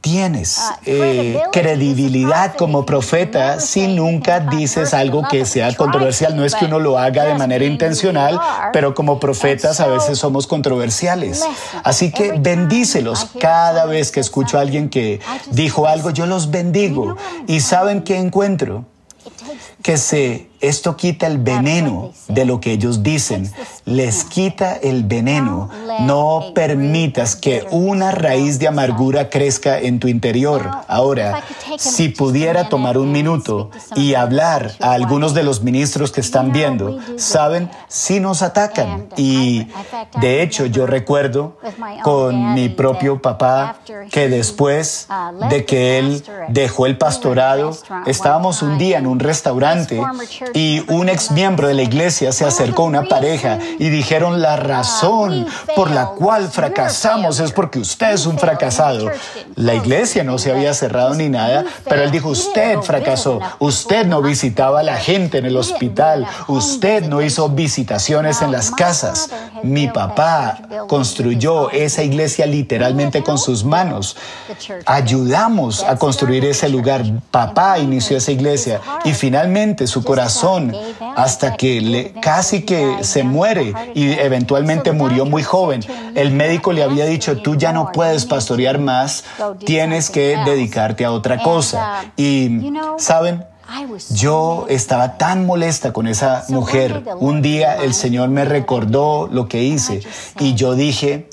tienes 0.00 0.58
eh, 0.86 1.40
credibilidad 1.52 2.54
como 2.56 2.86
profeta 2.86 3.60
si 3.60 3.86
nunca 3.86 4.40
dices 4.40 4.94
algo 4.94 5.22
que 5.28 5.44
sea 5.44 5.74
controversial. 5.74 6.36
No 6.36 6.44
es 6.44 6.54
que 6.54 6.64
uno 6.64 6.78
lo 6.78 6.98
haga 6.98 7.24
de 7.24 7.34
manera 7.34 7.64
intencional, 7.64 8.40
pero 8.72 8.94
como 8.94 9.20
profetas 9.20 9.80
a 9.80 9.86
veces 9.86 10.18
somos 10.18 10.46
controversiales. 10.46 11.44
Así 11.84 12.10
que 12.12 12.32
bendícelos. 12.32 13.26
Cada 13.38 13.86
vez 13.86 14.10
que 14.10 14.20
escucho 14.20 14.58
a 14.58 14.62
alguien 14.62 14.88
que 14.88 15.20
dijo 15.50 15.86
algo, 15.86 16.10
yo 16.10 16.26
los 16.26 16.50
bendigo. 16.50 17.16
¿Y 17.46 17.60
saben 17.60 18.02
qué 18.02 18.16
encuentro? 18.16 18.84
Que 19.82 19.96
se 19.96 20.49
esto 20.60 20.96
quita 20.96 21.26
el 21.26 21.38
veneno 21.38 22.12
de 22.28 22.44
lo 22.44 22.60
que 22.60 22.72
ellos 22.72 23.02
dicen. 23.02 23.50
Les 23.84 24.24
quita 24.24 24.74
el 24.74 25.04
veneno. 25.04 25.70
No 26.00 26.52
permitas 26.54 27.34
que 27.36 27.66
una 27.70 28.10
raíz 28.10 28.58
de 28.58 28.68
amargura 28.68 29.30
crezca 29.30 29.78
en 29.78 30.00
tu 30.00 30.08
interior. 30.08 30.70
Ahora, 30.86 31.42
si 31.78 32.10
pudiera 32.10 32.68
tomar 32.68 32.98
un 32.98 33.10
minuto 33.10 33.70
y 33.96 34.14
hablar 34.14 34.72
a 34.80 34.92
algunos 34.92 35.34
de 35.34 35.42
los 35.42 35.62
ministros 35.62 36.12
que 36.12 36.20
están 36.20 36.52
viendo, 36.52 36.98
saben, 37.16 37.70
si 37.88 38.20
nos 38.20 38.42
atacan. 38.42 39.08
Y 39.16 39.66
de 40.20 40.42
hecho, 40.42 40.66
yo 40.66 40.86
recuerdo 40.86 41.56
con 42.02 42.54
mi 42.54 42.68
propio 42.68 43.22
papá 43.22 43.78
que 44.10 44.28
después 44.28 45.08
de 45.48 45.64
que 45.64 45.98
él 45.98 46.22
dejó 46.48 46.86
el 46.86 46.98
pastorado, 46.98 47.76
estábamos 48.06 48.62
un 48.62 48.78
día 48.78 48.98
en 48.98 49.06
un 49.06 49.20
restaurante 49.20 50.00
y 50.54 50.84
un 50.88 51.08
ex 51.08 51.30
miembro 51.30 51.68
de 51.68 51.74
la 51.74 51.82
iglesia 51.82 52.32
se 52.32 52.44
acercó 52.44 52.82
a 52.82 52.86
una 52.86 53.04
pareja 53.04 53.58
y 53.78 53.88
dijeron 53.88 54.40
la 54.40 54.56
razón 54.56 55.46
por 55.76 55.90
la 55.90 56.06
cual 56.06 56.48
fracasamos 56.48 57.40
es 57.40 57.52
porque 57.52 57.78
usted 57.78 58.12
es 58.12 58.26
un 58.26 58.38
fracasado. 58.38 59.10
La 59.56 59.74
iglesia 59.74 60.24
no 60.24 60.38
se 60.38 60.50
había 60.50 60.74
cerrado 60.74 61.14
ni 61.14 61.28
nada, 61.28 61.64
pero 61.88 62.02
él 62.02 62.10
dijo, 62.10 62.28
usted 62.28 62.78
fracasó, 62.80 63.40
usted 63.58 64.06
no 64.06 64.22
visitaba 64.22 64.80
a 64.80 64.82
la 64.82 64.96
gente 64.96 65.38
en 65.38 65.46
el 65.46 65.56
hospital, 65.56 66.26
usted 66.48 67.04
no 67.06 67.22
hizo 67.22 67.48
visitaciones 67.48 68.42
en 68.42 68.52
las 68.52 68.70
casas. 68.70 69.30
Mi 69.62 69.88
papá 69.88 70.58
construyó 70.86 71.70
esa 71.70 72.02
iglesia 72.02 72.46
literalmente 72.46 73.22
con 73.22 73.38
sus 73.38 73.64
manos. 73.64 74.16
Ayudamos 74.86 75.82
a 75.84 75.96
construir 75.96 76.44
ese 76.44 76.68
lugar. 76.68 77.04
Papá 77.30 77.78
inició 77.78 78.16
esa 78.16 78.32
iglesia 78.32 78.80
y 79.04 79.12
finalmente 79.12 79.86
su 79.86 80.02
corazón 80.02 80.39
hasta 81.16 81.56
que 81.56 82.14
casi 82.20 82.62
que 82.62 83.02
se 83.02 83.22
muere 83.22 83.72
y 83.94 84.12
eventualmente 84.12 84.92
murió 84.92 85.24
muy 85.26 85.42
joven. 85.42 85.82
El 86.14 86.32
médico 86.32 86.72
le 86.72 86.82
había 86.82 87.06
dicho, 87.06 87.38
tú 87.38 87.56
ya 87.56 87.72
no 87.72 87.90
puedes 87.92 88.26
pastorear 88.26 88.78
más, 88.78 89.24
tienes 89.64 90.10
que 90.10 90.36
dedicarte 90.44 91.04
a 91.04 91.12
otra 91.12 91.42
cosa. 91.42 92.04
Y, 92.16 92.72
¿saben? 92.98 93.44
Yo 94.10 94.66
estaba 94.68 95.16
tan 95.16 95.46
molesta 95.46 95.92
con 95.92 96.08
esa 96.08 96.44
mujer. 96.48 97.04
Un 97.20 97.40
día 97.40 97.76
el 97.76 97.94
Señor 97.94 98.28
me 98.28 98.44
recordó 98.44 99.28
lo 99.30 99.48
que 99.48 99.62
hice 99.62 100.00
y 100.40 100.54
yo 100.54 100.74
dije, 100.74 101.28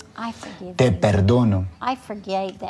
te 0.76 0.92
perdono. 0.92 1.68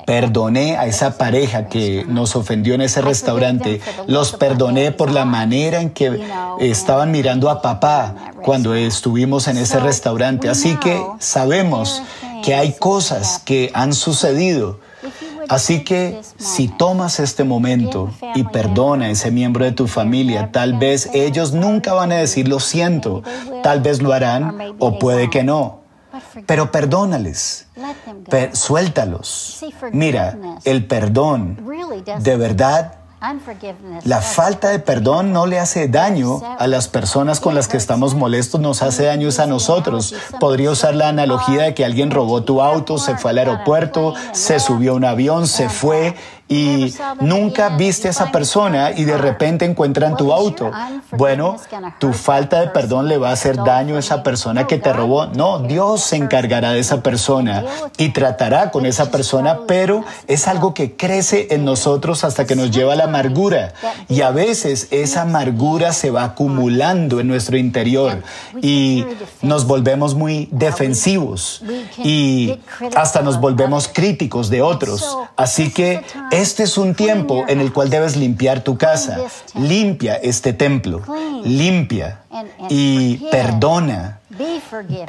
Perdoné 0.06 0.78
a 0.78 0.86
esa 0.86 1.18
pareja 1.18 1.68
que 1.68 2.06
nos 2.08 2.36
ofendió 2.36 2.76
en 2.76 2.82
ese 2.82 3.02
restaurante. 3.02 3.82
Los 4.08 4.34
perdoné 4.34 4.92
por 4.92 5.12
la 5.12 5.26
manera 5.26 5.82
en 5.82 5.92
que 5.92 6.22
estaban 6.60 7.12
mirando 7.12 7.50
a 7.50 7.62
papá 7.62 8.34
cuando 8.44 8.76
estuvimos 8.76 9.48
en 9.48 9.58
ese 9.58 9.80
restaurante. 9.80 10.50
Así 10.50 10.76
que 10.76 11.02
sabemos 11.20 12.02
que 12.44 12.56
hay 12.56 12.74
cosas 12.74 13.42
que 13.44 13.72
han 13.74 13.94
sucedido. 13.94 14.80
Así 15.50 15.84
que 15.84 16.20
si 16.38 16.68
tomas 16.68 17.20
este 17.20 17.44
momento 17.46 18.12
y 18.36 18.44
perdona 18.44 19.06
a 19.06 19.10
ese 19.10 19.32
miembro 19.32 19.64
de 19.64 19.72
tu 19.72 19.88
familia, 19.88 20.52
tal 20.52 20.74
vez 20.78 21.10
ellos 21.14 21.54
nunca 21.54 21.94
van 21.94 22.12
a 22.12 22.16
decir 22.16 22.48
lo 22.48 22.60
siento, 22.60 23.24
tal 23.64 23.82
vez 23.82 24.02
lo 24.02 24.12
harán 24.12 24.76
o 24.80 25.00
puede 25.00 25.30
que 25.30 25.44
no. 25.44 25.77
Pero 26.46 26.72
perdónales, 26.72 27.68
suéltalos. 28.54 29.64
Mira, 29.92 30.38
el 30.64 30.86
perdón 30.86 31.60
de 32.20 32.38
verdad 32.38 32.98
la 34.04 34.22
falta 34.22 34.70
de 34.70 34.78
perdón 34.78 35.34
no 35.34 35.48
le 35.48 35.60
hace 35.60 35.88
daño 35.88 36.40
a 36.60 36.68
las 36.68 36.88
personas 36.88 37.40
con 37.40 37.56
las 37.56 37.68
que 37.68 37.76
estamos 37.76 38.14
molestos, 38.14 38.62
nos 38.62 38.84
hace 38.84 39.06
daño 39.06 39.30
a 39.36 39.46
nosotros. 39.48 40.14
Podría 40.40 40.70
usar 40.70 40.94
la 40.94 41.10
analogía 41.10 41.64
de 41.64 41.74
que 41.74 41.84
alguien 41.84 42.12
robó 42.12 42.44
tu 42.44 42.62
auto, 42.62 43.00
se 43.00 43.18
fue 43.18 43.32
al 43.32 43.40
aeropuerto, 43.40 44.14
se 44.34 44.60
subió 44.60 44.92
a 44.92 44.96
un 44.96 45.06
avión, 45.06 45.48
se 45.48 45.68
fue 45.68 46.16
y 46.50 46.94
nunca 47.20 47.70
viste 47.70 48.08
a 48.08 48.12
esa 48.12 48.32
persona 48.32 48.92
y 48.92 49.04
de 49.04 49.18
repente 49.18 49.66
encuentran 49.66 50.16
tu 50.16 50.32
auto. 50.32 50.72
Bueno, 51.12 51.58
tu 52.00 52.14
falta 52.14 52.62
de 52.62 52.68
perdón 52.68 53.08
le 53.08 53.18
va 53.18 53.30
a 53.30 53.34
hacer 53.34 53.58
daño 53.58 53.98
a 53.98 54.00
esa 54.00 54.24
persona 54.24 54.66
que 54.66 54.78
te 54.78 54.94
robó. 54.94 55.28
No, 55.28 55.60
Dios 55.60 56.02
se 56.02 56.16
encargará 56.16 56.72
de 56.72 56.80
esa 56.80 57.04
persona 57.04 57.66
y 57.98 58.10
tratará 58.10 58.72
con 58.72 58.86
esa 58.86 59.12
persona, 59.12 59.60
pero 59.68 60.06
es 60.28 60.48
algo 60.48 60.74
que 60.74 60.96
crece 60.96 61.48
en 61.52 61.66
nosotros 61.66 62.24
hasta 62.24 62.46
que 62.46 62.56
nos 62.56 62.72
lleva 62.72 62.94
a 62.94 62.96
la 62.96 63.06
amargura. 63.06 63.74
Y 64.08 64.22
a 64.22 64.32
veces 64.32 64.88
esa 64.92 65.24
amargura 65.24 65.92
se 65.92 66.12
va 66.12 66.24
acumulando 66.24 67.20
en 67.20 67.28
nuestro 67.28 67.58
interior 67.58 68.24
y 68.62 69.06
nos 69.42 69.68
volvemos 69.68 70.16
muy 70.16 70.48
defensivos 70.52 71.64
y 71.98 72.58
hasta 72.96 73.22
nos 73.22 73.40
volvemos 73.40 73.90
críticos 73.90 74.50
de 74.50 74.62
otros. 74.62 75.18
Así 75.36 75.72
que 75.72 76.04
este 76.38 76.64
es 76.64 76.78
un 76.78 76.94
tiempo 76.94 77.46
en 77.48 77.60
el 77.60 77.74
cual 77.74 77.90
debes 77.90 78.16
limpiar 78.16 78.62
tu 78.62 78.78
casa. 78.78 79.20
Limpia 79.56 80.16
este 80.16 80.54
templo. 80.54 81.02
Limpia 81.44 82.22
y 82.70 83.18
perdona 83.32 84.20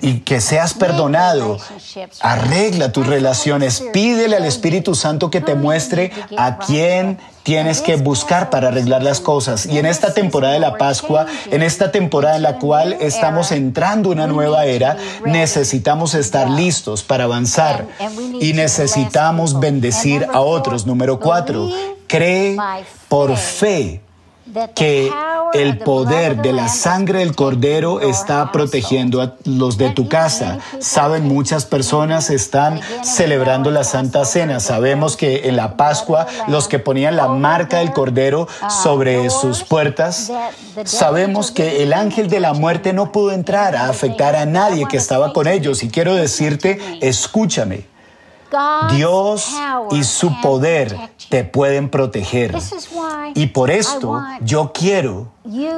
y 0.01 0.21
que 0.21 0.41
seas 0.41 0.75
perdonado. 0.75 1.59
Arregla 2.21 2.93
tus 2.93 3.07
relaciones. 3.07 3.85
Pídele 3.93 4.37
al 4.37 4.45
Espíritu 4.45 4.95
Santo 4.95 5.31
que 5.31 5.41
te 5.41 5.55
muestre 5.55 6.13
a 6.37 6.59
quién 6.59 7.19
tienes 7.49 7.81
que 7.81 7.97
buscar 7.97 8.51
para 8.51 8.69
arreglar 8.69 9.03
las 9.03 9.21
cosas. 9.21 9.65
Y 9.65 9.79
en 9.79 9.87
esta 9.87 10.13
temporada 10.13 10.53
de 10.53 10.61
la 10.61 10.77
Pascua, 10.77 11.25
en 11.51 11.63
esta 11.63 11.91
temporada 11.91 12.37
en 12.37 12.43
la 12.43 12.59
cual 12.59 12.99
estamos 13.01 13.53
entrando 13.53 14.11
una 14.11 14.27
nueva 14.27 14.67
era, 14.67 14.99
necesitamos 15.25 16.15
estar 16.15 16.51
listos 16.51 17.03
para 17.03 17.25
avanzar 17.25 17.87
y 18.39 18.53
necesitamos 18.53 19.61
bendecir 19.61 20.27
a 20.31 20.43
otros. 20.43 20.87
Número 20.87 21.19
cuatro, 21.21 21.71
cree 22.07 22.55
por 23.09 23.35
fe 23.39 24.03
que 24.75 25.11
el 25.55 25.79
poder 25.79 26.43
de 26.43 26.53
la 26.53 26.69
sangre 26.69 27.21
del 27.21 27.35
cordero 27.35 28.01
está 28.01 28.53
protegiendo 28.53 29.21
a 29.21 29.35
los 29.45 29.79
de 29.79 29.91
tu 29.91 30.09
casa. 30.09 30.59
Saben, 30.79 31.27
muchas 31.27 31.65
personas 31.65 32.31
están 32.31 32.81
celebrando 33.03 33.71
la 33.71 33.85
Santa 33.85 34.25
Cena. 34.25 34.61
Sabemos 34.61 35.17
que 35.17 35.49
en 35.49 35.57
la 35.57 35.77
Pascua 35.77 36.27
los 36.49 36.69
que 36.69 36.79
ponían 36.79 37.17
la 37.17 37.29
marca 37.29 37.79
del 37.79 37.93
cordero 37.93 38.49
sobre 38.83 39.31
sus 39.31 39.63
puertas, 39.63 40.31
sabemos 40.85 41.51
que 41.51 41.83
el 41.83 41.93
ángel 41.93 42.29
de 42.29 42.41
la 42.41 42.53
muerte 42.53 42.93
no 42.93 43.13
pudo 43.13 43.33
entrar 43.33 43.77
a 43.77 43.89
afectar 43.89 44.37
a 44.37 44.47
nadie 44.47 44.87
que 44.87 44.97
estaba 44.97 45.33
con 45.33 45.47
ellos. 45.47 45.83
Y 45.83 45.89
quiero 45.89 46.15
decirte, 46.15 46.79
escúchame. 47.01 47.98
Dios 48.91 49.53
y 49.91 50.05
su 50.05 50.41
poder 50.41 50.97
te 51.29 51.45
pueden 51.45 51.91
proteger. 51.91 52.57
Y 53.35 53.49
por 53.49 53.71
esto 53.71 54.23
yo 54.41 54.73
quiero 54.73 55.29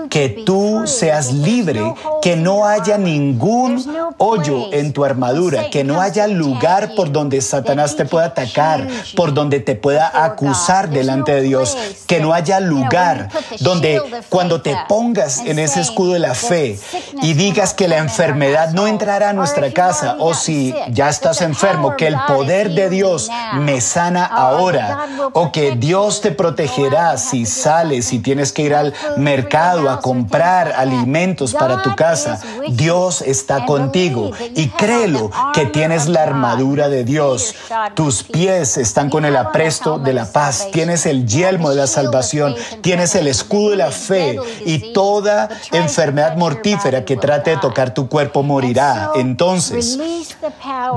que 0.09 0.43
tú 0.45 0.83
seas 0.87 1.33
libre, 1.33 1.95
que 2.23 2.37
no 2.37 2.67
haya 2.67 2.99
ningún 2.99 3.85
hoyo 4.19 4.73
en 4.73 4.93
tu 4.93 5.05
armadura, 5.05 5.71
que 5.71 5.85
no 5.85 6.01
haya 6.01 6.27
lugar 6.27 6.95
por 6.97 7.13
donde 7.13 7.41
Satanás 7.41 7.97
te 7.97 8.05
pueda 8.05 8.27
atacar, 8.27 8.87
por 9.15 9.33
donde 9.33 9.61
te 9.61 9.77
pueda 9.77 10.25
acusar 10.25 10.91
delante 10.91 11.33
de 11.33 11.43
Dios, 11.43 11.77
que 12.07 12.21
no 12.21 12.33
haya 12.33 12.59
lugar 12.61 13.29
donde 13.61 14.03
cuando 14.29 14.61
te 14.61 14.77
pongas 14.89 15.39
en 15.39 15.59
ese 15.59 15.81
escudo 15.81 16.15
de 16.15 16.19
la 16.19 16.35
fe 16.35 16.79
y 17.23 17.35
digas 17.35 17.73
que 17.75 17.87
la 17.87 17.99
enfermedad 17.99 18.71
no 18.73 18.87
entrará 18.87 19.31
a 19.31 19.33
nuestra 19.33 19.73
casa 19.73 20.17
o 20.19 20.35
si 20.35 20.75
ya 20.91 21.09
estás 21.09 21.43
enfermo, 21.43 21.97
que 21.97 22.09
el 22.09 22.17
poder 22.27 22.71
de 22.71 22.91
Dios 22.91 23.31
me 23.55 23.81
sana 23.81 24.25
ahora 24.25 25.07
o 25.33 25.53
que 25.53 25.77
Dios 25.77 26.21
te 26.21 26.33
protegerá 26.33 27.17
si 27.19 27.47
sales 27.47 28.13
y 28.13 28.19
tienes 28.19 28.53
que 28.53 28.63
ir 28.63 28.75
al 28.75 28.95
mercado 29.17 29.60
a 29.61 30.01
comprar 30.01 30.73
alimentos 30.73 31.55
para 31.55 31.83
tu 31.83 31.95
casa, 31.95 32.41
Dios 32.69 33.23
está 33.23 33.67
contigo 33.67 34.31
y 34.55 34.69
créelo 34.69 35.31
que 35.53 35.67
tienes 35.67 36.09
la 36.09 36.23
armadura 36.23 36.89
de 36.89 37.05
Dios. 37.05 37.55
Tus 37.95 38.23
pies 38.23 38.77
están 38.79 39.11
con 39.11 39.25
el 39.25 39.37
apresto 39.37 39.99
de 39.99 40.15
la 40.15 40.31
paz, 40.31 40.69
tienes 40.73 41.07
el 41.07 41.27
yelmo 41.27 41.71
de 41.71 41.77
la 41.77 41.87
salvación, 41.87 42.55
tienes 42.81 43.15
el 43.15 43.27
escudo 43.27 43.71
de 43.71 43.77
la 43.77 43.91
fe 43.91 44.39
y 44.65 44.93
toda 44.93 45.49
enfermedad 45.73 46.37
mortífera 46.37 47.05
que 47.05 47.17
trate 47.17 47.51
de 47.51 47.57
tocar 47.59 47.93
tu 47.93 48.09
cuerpo 48.09 48.43
morirá. 48.43 49.11
Entonces, 49.15 49.99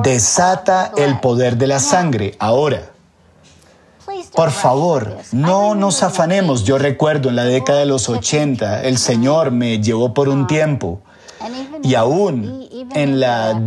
desata 0.03 0.91
el 0.97 1.19
poder 1.19 1.57
de 1.57 1.67
la 1.67 1.79
sangre 1.79 2.35
ahora. 2.39 2.92
Por 4.35 4.51
favor, 4.51 5.17
no 5.31 5.75
nos 5.75 6.01
afanemos. 6.01 6.63
Yo 6.63 6.77
recuerdo 6.77 7.29
en 7.29 7.35
la 7.35 7.45
década 7.45 7.79
de 7.79 7.85
los 7.85 8.09
80, 8.09 8.83
el 8.83 8.97
Señor 8.97 9.51
me 9.51 9.79
llevó 9.79 10.13
por 10.13 10.27
un 10.27 10.47
tiempo 10.47 11.01
y 11.83 11.95
aún 11.95 12.67
en 12.95 13.19
la 13.19 13.61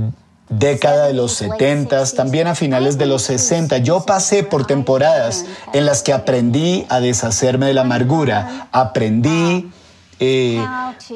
década 0.49 1.07
de 1.07 1.15
los 1.15 1.33
70, 1.33 2.05
también 2.15 2.47
a 2.47 2.55
finales 2.55 2.99
de 2.99 3.07
los 3.07 3.23
60, 3.23 3.79
yo 3.79 4.05
pasé 4.05 4.43
por 4.43 4.67
temporadas 4.67 5.45
en 5.73 5.87
las 5.87 6.03
que 6.03 6.13
aprendí 6.13 6.87
a 6.89 7.01
deshacerme 7.01 7.67
de 7.67 7.75
la 7.75 7.83
amargura, 7.83 8.69
aprendí 8.73 9.71
eh, 10.19 10.65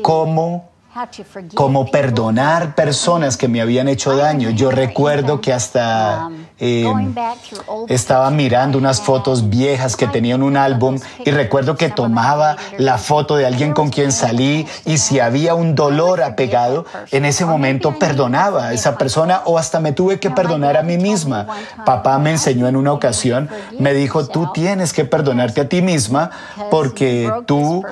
cómo 0.02 0.70
como 1.54 1.86
perdonar 1.86 2.74
personas 2.74 3.36
que 3.36 3.46
me 3.46 3.60
habían 3.60 3.86
hecho 3.86 4.16
daño. 4.16 4.50
Yo 4.50 4.72
recuerdo 4.72 5.40
que 5.40 5.52
hasta 5.52 6.28
em, 6.60 7.14
estaba 7.88 8.30
mirando 8.30 8.78
unas 8.78 9.00
fotos 9.00 9.48
viejas 9.48 9.96
que 9.96 10.06
tenía 10.06 10.34
en 10.34 10.42
un 10.42 10.56
álbum 10.56 10.98
y 11.24 11.30
recuerdo 11.30 11.76
que 11.76 11.88
tomaba 11.88 12.56
la 12.78 12.98
foto 12.98 13.36
de 13.36 13.46
alguien 13.46 13.72
con 13.72 13.90
quien 13.90 14.12
salí 14.12 14.66
y 14.84 14.98
si 14.98 15.20
había 15.20 15.54
un 15.54 15.74
dolor 15.74 16.22
apegado, 16.22 16.84
en 17.10 17.24
ese 17.24 17.44
momento 17.44 17.98
perdonaba 17.98 18.68
a 18.68 18.72
esa 18.72 18.98
persona 18.98 19.42
o 19.44 19.58
hasta 19.58 19.80
me 19.80 19.92
tuve 19.92 20.20
que 20.20 20.30
perdonar 20.30 20.76
a 20.76 20.82
mí 20.82 20.98
misma. 20.98 21.46
Papá 21.84 22.18
me 22.18 22.30
enseñó 22.30 22.68
en 22.68 22.76
una 22.76 22.92
ocasión, 22.92 23.48
me 23.78 23.94
dijo, 23.94 24.26
tú 24.26 24.50
tienes 24.52 24.92
que 24.92 25.04
perdonarte 25.04 25.62
a 25.62 25.68
ti 25.68 25.82
misma 25.82 26.30
porque 26.70 27.30
tú 27.46 27.84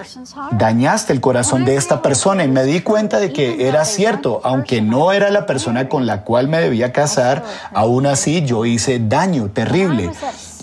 dañaste 0.52 1.12
el 1.12 1.20
corazón 1.20 1.64
de 1.64 1.76
esta 1.76 2.02
persona 2.02 2.44
y 2.44 2.48
me 2.48 2.64
di 2.64 2.80
cuenta 2.80 3.18
de 3.18 3.32
que 3.32 3.68
era 3.68 3.84
cierto, 3.84 4.40
aunque 4.44 4.80
no 4.82 5.12
era 5.12 5.30
la 5.30 5.46
persona 5.46 5.88
con 5.88 6.06
la 6.06 6.22
cual 6.22 6.48
me 6.48 6.60
debía 6.60 6.92
casar, 6.92 7.44
aún 7.72 8.06
así 8.06 8.44
yo 8.44 8.58
hice 8.65 8.99
daño 8.99 9.50
terrible 9.50 10.11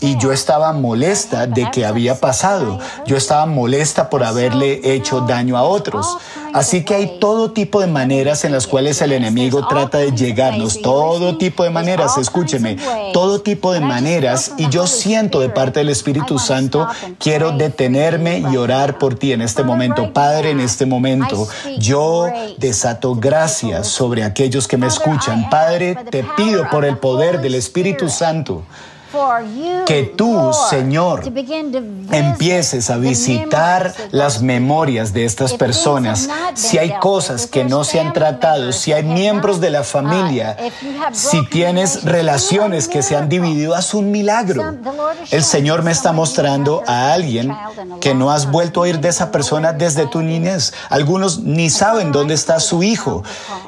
y 0.05 0.17
yo 0.17 0.31
estaba 0.31 0.71
molesta 0.71 1.47
de 1.47 1.67
que 1.71 1.83
había 1.83 2.19
pasado. 2.19 2.77
Yo 3.07 3.17
estaba 3.17 3.47
molesta 3.47 4.07
por 4.07 4.23
haberle 4.23 4.79
hecho 4.83 5.21
daño 5.21 5.57
a 5.57 5.63
otros. 5.63 6.19
Así 6.53 6.83
que 6.83 6.93
hay 6.93 7.17
todo 7.19 7.51
tipo 7.51 7.81
de 7.81 7.87
maneras 7.87 8.45
en 8.45 8.51
las 8.51 8.67
cuales 8.67 9.01
el 9.01 9.13
enemigo 9.13 9.65
trata 9.67 9.97
de 9.97 10.11
llegarnos. 10.11 10.79
Todo 10.79 11.39
tipo 11.39 11.63
de 11.63 11.71
maneras, 11.71 12.19
escúcheme, 12.19 12.77
todo 13.13 13.41
tipo 13.41 13.73
de 13.73 13.79
maneras. 13.79 14.53
Y 14.57 14.69
yo 14.69 14.85
siento 14.85 15.39
de 15.39 15.49
parte 15.49 15.79
del 15.79 15.89
Espíritu 15.89 16.37
Santo, 16.37 16.87
quiero 17.17 17.53
detenerme 17.53 18.43
y 18.51 18.57
orar 18.57 18.99
por 18.99 19.15
ti 19.15 19.31
en 19.31 19.41
este 19.41 19.63
momento. 19.63 20.13
Padre, 20.13 20.51
en 20.51 20.59
este 20.59 20.85
momento, 20.85 21.47
yo 21.79 22.27
desato 22.59 23.15
gracias 23.15 23.87
sobre 23.87 24.23
aquellos 24.23 24.67
que 24.67 24.77
me 24.77 24.85
escuchan. 24.85 25.49
Padre, 25.49 25.97
te 26.11 26.23
pido 26.37 26.69
por 26.69 26.85
el 26.85 26.99
poder 26.99 27.41
del 27.41 27.55
Espíritu 27.55 28.07
Santo 28.07 28.61
que 29.85 30.03
tú, 30.03 30.51
Señor, 30.69 31.23
empieces 32.11 32.89
a 32.89 32.97
visitar 32.97 33.93
las 34.11 34.41
memorias 34.41 35.13
de 35.13 35.25
estas 35.25 35.53
personas. 35.53 36.29
Si 36.53 36.77
hay 36.77 36.93
cosas 36.99 37.47
que 37.47 37.63
no 37.63 37.83
se 37.83 37.99
han 37.99 38.13
tratado, 38.13 38.71
si 38.71 38.93
hay 38.93 39.03
miembros 39.03 39.61
de 39.61 39.69
la 39.69 39.83
familia, 39.83 40.57
si 41.11 41.45
tienes 41.47 42.03
relaciones 42.03 42.87
que 42.87 43.01
se 43.01 43.15
han 43.15 43.29
dividido, 43.29 43.75
haz 43.75 43.93
un 43.93 44.11
milagro. 44.11 44.75
El 45.31 45.43
Señor 45.43 45.83
me 45.83 45.91
está 45.91 46.13
mostrando 46.13 46.83
a 46.87 47.13
alguien 47.13 47.55
que 48.01 48.13
no 48.13 48.31
has 48.31 48.51
vuelto 48.51 48.79
a 48.79 48.83
oír 48.83 48.99
de 48.99 49.09
esa 49.09 49.31
persona 49.31 49.73
desde 49.73 50.07
tu 50.07 50.21
niñez. 50.21 50.73
Algunos 50.89 51.39
ni 51.39 51.69
saben 51.69 52.11
dónde 52.11 52.33
está 52.33 52.59
su 52.59 52.83
hijo. 52.83 53.23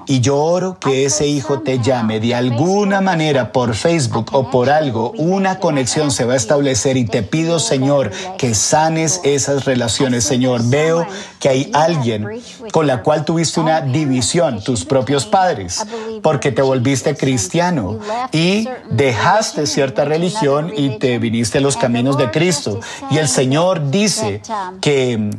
Y 0.05 0.21
yo 0.21 0.37
oro 0.37 0.77
que 0.79 1.05
ese 1.05 1.27
hijo 1.27 1.59
te 1.59 1.79
llame 1.79 2.19
de 2.19 2.35
alguna 2.35 3.01
manera 3.01 3.51
por 3.51 3.75
Facebook 3.75 4.29
o 4.31 4.49
por 4.49 4.69
algo, 4.69 5.11
una 5.37 5.59
conexión 5.59 6.11
se 6.11 6.25
va 6.25 6.33
a 6.33 6.35
establecer 6.35 6.97
y 6.97 7.05
te 7.05 7.23
pido, 7.23 7.59
Señor, 7.59 8.11
que 8.37 8.53
sanes 8.53 9.21
esas 9.23 9.65
relaciones, 9.65 10.23
Señor. 10.23 10.61
Veo 10.65 11.07
que 11.39 11.49
hay 11.49 11.71
alguien 11.73 12.27
con 12.71 12.87
la 12.87 13.03
cual 13.03 13.23
tuviste 13.23 13.59
una 13.59 13.81
división, 13.81 14.63
tus 14.63 14.83
propios 14.83 15.25
padres, 15.25 15.85
porque 16.21 16.51
te 16.51 16.61
volviste 16.61 17.15
cristiano 17.15 17.99
y 18.31 18.67
dejaste 18.89 19.67
cierta 19.67 20.05
religión 20.05 20.71
y 20.75 20.97
te 20.97 21.19
viniste 21.19 21.59
a 21.59 21.61
los 21.61 21.77
caminos 21.77 22.17
de 22.17 22.31
Cristo. 22.31 22.79
Y 23.09 23.17
el 23.17 23.27
Señor 23.27 23.89
dice 23.89 24.41
que, 24.81 25.29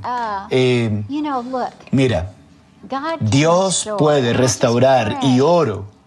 eh, 0.50 1.02
mira, 1.90 2.32
Dios 3.20 3.88
puede 3.98 4.32
restaurar 4.32 5.18
y 5.22 5.40
oro 5.40 5.97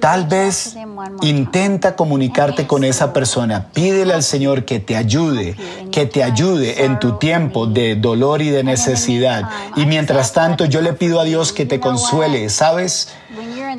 Tal 0.00 0.26
vez 0.26 0.76
intenta 1.20 1.96
comunicarte 1.96 2.66
con 2.66 2.84
esa 2.84 3.12
persona. 3.12 3.68
Pídele 3.72 4.14
al 4.14 4.22
Señor 4.22 4.64
que 4.64 4.78
te 4.78 4.96
ayude, 4.96 5.56
que 5.90 6.06
te 6.06 6.22
ayude 6.22 6.84
en 6.84 7.00
tu 7.00 7.18
tiempo 7.18 7.66
de 7.66 7.96
dolor 7.96 8.40
y 8.40 8.50
de 8.50 8.62
necesidad. 8.62 9.48
Y 9.74 9.86
mientras 9.86 10.32
tanto 10.32 10.64
yo 10.64 10.80
le 10.80 10.92
pido 10.92 11.20
a 11.20 11.24
Dios 11.24 11.52
que 11.52 11.66
te 11.66 11.80
consuele. 11.80 12.48
¿Sabes? 12.50 13.08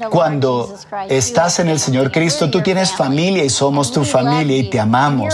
Cuando 0.10 0.76
estás 1.08 1.60
en 1.60 1.70
el 1.70 1.80
Señor 1.80 2.12
Cristo, 2.12 2.50
tú 2.50 2.62
tienes 2.62 2.92
familia 2.92 3.44
y 3.46 3.50
somos 3.50 3.92
tu 3.92 4.04
familia 4.04 4.58
y 4.58 4.70
te 4.70 4.80
amamos. 4.80 5.34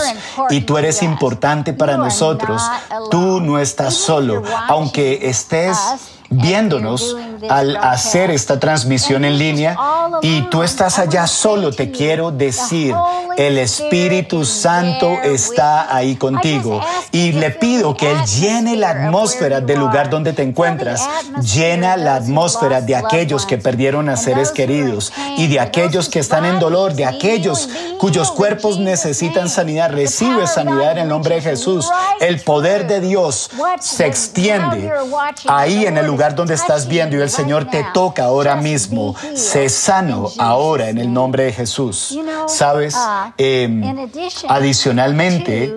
Y 0.50 0.60
tú 0.60 0.78
eres 0.78 1.02
importante 1.02 1.72
para 1.72 1.96
nosotros. 1.96 2.62
Tú 3.10 3.40
no 3.40 3.58
estás 3.58 3.94
solo. 3.94 4.42
Aunque 4.68 5.28
estés 5.28 5.76
viéndonos 6.30 7.16
al 7.48 7.76
hacer 7.76 8.30
esta 8.30 8.58
transmisión 8.58 9.24
en 9.24 9.38
línea 9.38 9.76
y 10.22 10.42
tú 10.42 10.62
estás 10.62 10.98
allá 10.98 11.26
solo, 11.26 11.72
te 11.72 11.90
quiero 11.90 12.30
decir, 12.30 12.94
el 13.36 13.58
Espíritu 13.58 14.44
Santo 14.44 15.12
está 15.22 15.94
ahí 15.94 16.16
contigo. 16.16 16.80
y 17.12 17.32
le 17.32 17.50
pido 17.50 17.96
que 17.96 18.10
Él 18.10 18.18
llene 18.24 18.76
la 18.76 18.90
atmósfera 18.90 19.60
del 19.60 19.78
lugar 19.80 20.10
donde 20.10 20.32
te 20.32 20.42
encuentras, 20.42 21.08
llena 21.42 21.96
la 21.96 22.16
atmósfera 22.16 22.80
de 22.80 22.96
aquellos 22.96 23.46
que 23.46 23.58
perdieron 23.58 24.08
a 24.08 24.16
seres 24.16 24.50
queridos 24.50 25.12
y 25.36 25.46
de 25.48 25.60
aquellos 25.60 26.08
que 26.08 26.18
están 26.18 26.44
en 26.44 26.58
dolor, 26.58 26.94
de 26.94 27.04
aquellos 27.06 27.68
cuyos 27.98 28.30
cuerpos 28.30 28.78
necesitan 28.78 29.48
sanidad, 29.48 29.90
recibe 29.90 30.46
sanidad 30.46 30.92
en 30.92 30.98
el 30.98 31.08
nombre 31.08 31.36
de 31.36 31.42
Jesús. 31.42 31.88
El 32.20 32.40
poder 32.40 32.86
de 32.86 33.00
Dios 33.00 33.50
se 33.80 34.06
extiende 34.06 34.92
ahí 35.46 35.86
en 35.86 35.98
el 35.98 36.06
lugar 36.06 36.34
donde 36.34 36.54
estás 36.54 36.86
viendo 36.86 37.16
y 37.16 37.20
el 37.20 37.29
Señor 37.30 37.66
te 37.66 37.84
toca 37.94 38.24
ahora 38.24 38.56
mismo. 38.56 39.14
Sé 39.34 39.68
sano 39.68 40.30
ahora 40.38 40.88
en 40.88 40.98
el 40.98 41.12
nombre 41.12 41.44
de 41.44 41.52
Jesús. 41.52 42.18
Sabes, 42.46 42.96
em, 43.38 43.82
adicionalmente, 44.48 45.74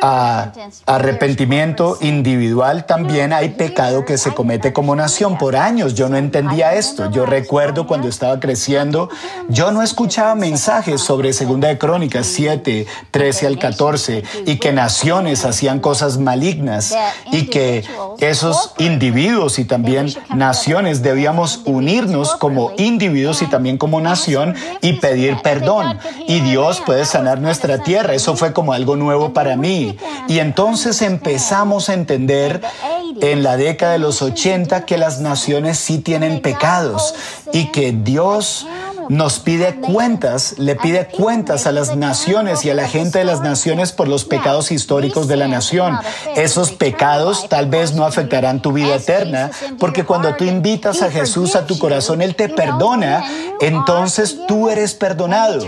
a 0.00 0.52
arrepentimiento 0.86 1.98
individual, 2.00 2.86
también 2.86 3.32
hay 3.32 3.50
pecado 3.50 4.04
que 4.04 4.18
se 4.18 4.32
comete 4.34 4.72
como 4.72 4.94
nación. 4.96 5.38
Por 5.38 5.56
años 5.56 5.94
yo 5.94 6.08
no 6.08 6.16
entendía 6.16 6.74
esto. 6.74 7.10
Yo 7.10 7.26
recuerdo 7.26 7.86
cuando 7.86 8.08
estaba 8.08 8.40
creciendo, 8.40 9.08
yo 9.48 9.70
no 9.70 9.82
escuchaba 9.82 10.34
mensajes 10.34 11.00
sobre 11.00 11.32
Segunda 11.32 11.68
de 11.68 11.78
Crónicas 11.78 12.26
7, 12.26 12.86
13 13.10 13.46
al 13.46 13.58
14 13.58 14.22
y 14.46 14.58
que 14.58 14.72
naciones 14.72 15.44
hacían 15.44 15.80
cosas 15.80 16.18
malignas 16.18 16.94
y 17.32 17.46
que 17.46 17.84
esos 18.18 18.72
individuos 18.78 19.58
y 19.58 19.64
también 19.64 20.12
naciones 20.34 21.02
debíamos 21.02 21.62
unirnos 21.64 22.34
como 22.36 22.72
individuos 22.76 23.42
y 23.42 23.46
también 23.46 23.78
como 23.78 24.00
nación 24.00 24.54
y 24.80 24.94
pedir 24.94 25.36
perdón. 25.42 25.98
Y 26.26 26.40
Dios 26.40 26.82
puede 26.84 27.04
sanar 27.04 27.40
nuestra 27.40 27.82
tierra. 27.82 28.14
Eso 28.14 28.36
fue 28.36 28.52
como 28.52 28.72
algo 28.72 28.96
nuevo 28.96 29.32
para 29.32 29.43
mí. 29.56 29.96
Y 30.28 30.38
entonces 30.38 31.02
empezamos 31.02 31.88
a 31.88 31.94
entender 31.94 32.60
en 33.20 33.42
la 33.42 33.56
década 33.56 33.92
de 33.92 33.98
los 33.98 34.22
80 34.22 34.84
que 34.86 34.98
las 34.98 35.20
naciones 35.20 35.78
sí 35.78 35.98
tienen 35.98 36.40
pecados 36.40 37.14
y 37.52 37.70
que 37.70 37.92
Dios 37.92 38.66
nos 39.08 39.38
pide 39.38 39.76
cuentas, 39.76 40.54
le 40.58 40.76
pide 40.76 41.06
cuentas 41.06 41.66
a 41.66 41.72
las 41.72 41.96
naciones 41.96 42.64
y 42.64 42.70
a 42.70 42.74
la 42.74 42.88
gente 42.88 43.18
de 43.18 43.24
las 43.24 43.40
naciones 43.40 43.92
por 43.92 44.08
los 44.08 44.24
pecados 44.24 44.70
históricos 44.70 45.28
de 45.28 45.36
la 45.36 45.48
nación. 45.48 45.98
Esos 46.36 46.72
pecados 46.72 47.48
tal 47.48 47.66
vez 47.66 47.94
no 47.94 48.04
afectarán 48.04 48.60
tu 48.60 48.72
vida 48.72 48.96
eterna, 48.96 49.50
porque 49.78 50.04
cuando 50.04 50.34
tú 50.34 50.44
invitas 50.44 51.02
a 51.02 51.10
Jesús 51.10 51.56
a 51.56 51.66
tu 51.66 51.78
corazón, 51.78 52.22
Él 52.22 52.34
te 52.34 52.48
perdona, 52.48 53.24
entonces 53.60 54.38
tú 54.46 54.68
eres 54.68 54.94
perdonado. 54.94 55.64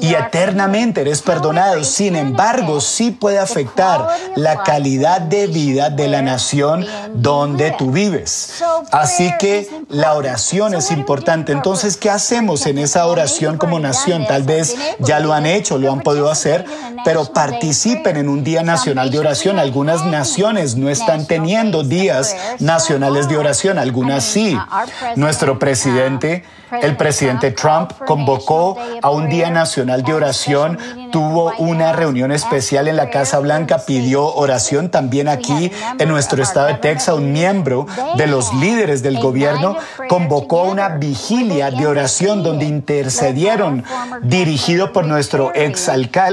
Y 0.00 0.14
eternamente 0.14 1.02
eres 1.02 1.22
perdonado. 1.22 1.84
Sin 1.84 2.16
embargo, 2.16 2.80
sí 2.80 3.10
puede 3.10 3.38
afectar 3.38 4.08
la 4.34 4.62
calidad 4.62 5.20
de 5.20 5.46
vida 5.46 5.90
de 5.90 6.08
la 6.08 6.22
nación 6.22 6.86
donde 7.14 7.72
tú 7.72 7.90
vives. 7.90 8.62
Así 8.90 9.32
que 9.38 9.68
la 9.88 10.14
oración 10.14 10.74
es 10.74 10.90
importante. 10.90 11.52
Entonces, 11.52 11.96
¿qué 11.96 12.10
hacemos 12.10 12.66
en 12.66 12.75
en 12.76 12.84
esa 12.84 13.06
oración 13.06 13.56
como 13.56 13.80
nación. 13.80 14.26
Tal 14.26 14.42
vez 14.42 14.76
ya 14.98 15.18
lo 15.18 15.32
han 15.32 15.46
hecho, 15.46 15.78
lo 15.78 15.90
han 15.90 16.00
podido 16.00 16.30
hacer, 16.30 16.64
pero 17.04 17.24
participen 17.24 18.16
en 18.16 18.28
un 18.28 18.44
Día 18.44 18.62
Nacional 18.62 19.10
de 19.10 19.18
Oración. 19.18 19.58
Algunas 19.58 20.04
naciones 20.04 20.76
no 20.76 20.90
están 20.90 21.26
teniendo 21.26 21.82
días 21.82 22.36
nacionales 22.58 23.28
de 23.28 23.38
oración, 23.38 23.78
algunas 23.78 24.24
sí. 24.24 24.58
Nuestro 25.16 25.58
presidente 25.58 26.44
el 26.82 26.96
presidente 26.96 27.52
Trump 27.52 27.92
convocó 28.06 28.76
a 29.00 29.10
un 29.10 29.28
Día 29.28 29.50
Nacional 29.50 30.02
de 30.02 30.14
Oración, 30.14 30.78
tuvo 31.12 31.52
una 31.58 31.92
reunión 31.92 32.32
especial 32.32 32.88
en 32.88 32.96
la 32.96 33.10
Casa 33.10 33.38
Blanca, 33.38 33.82
pidió 33.86 34.34
oración 34.34 34.90
también 34.90 35.28
aquí 35.28 35.70
en 35.98 36.08
nuestro 36.08 36.42
estado 36.42 36.66
de 36.66 36.74
Texas. 36.74 37.14
Un 37.14 37.32
miembro 37.32 37.86
de 38.16 38.26
los 38.26 38.52
líderes 38.54 39.02
del 39.02 39.20
gobierno 39.20 39.76
convocó 40.08 40.64
una 40.64 40.88
vigilia 40.88 41.70
de 41.70 41.86
oración 41.86 42.42
donde 42.42 42.65
intercedieron, 42.66 43.84
dirigido 44.22 44.92
por 44.92 45.06
nuestro 45.06 45.52
ex 45.54 45.90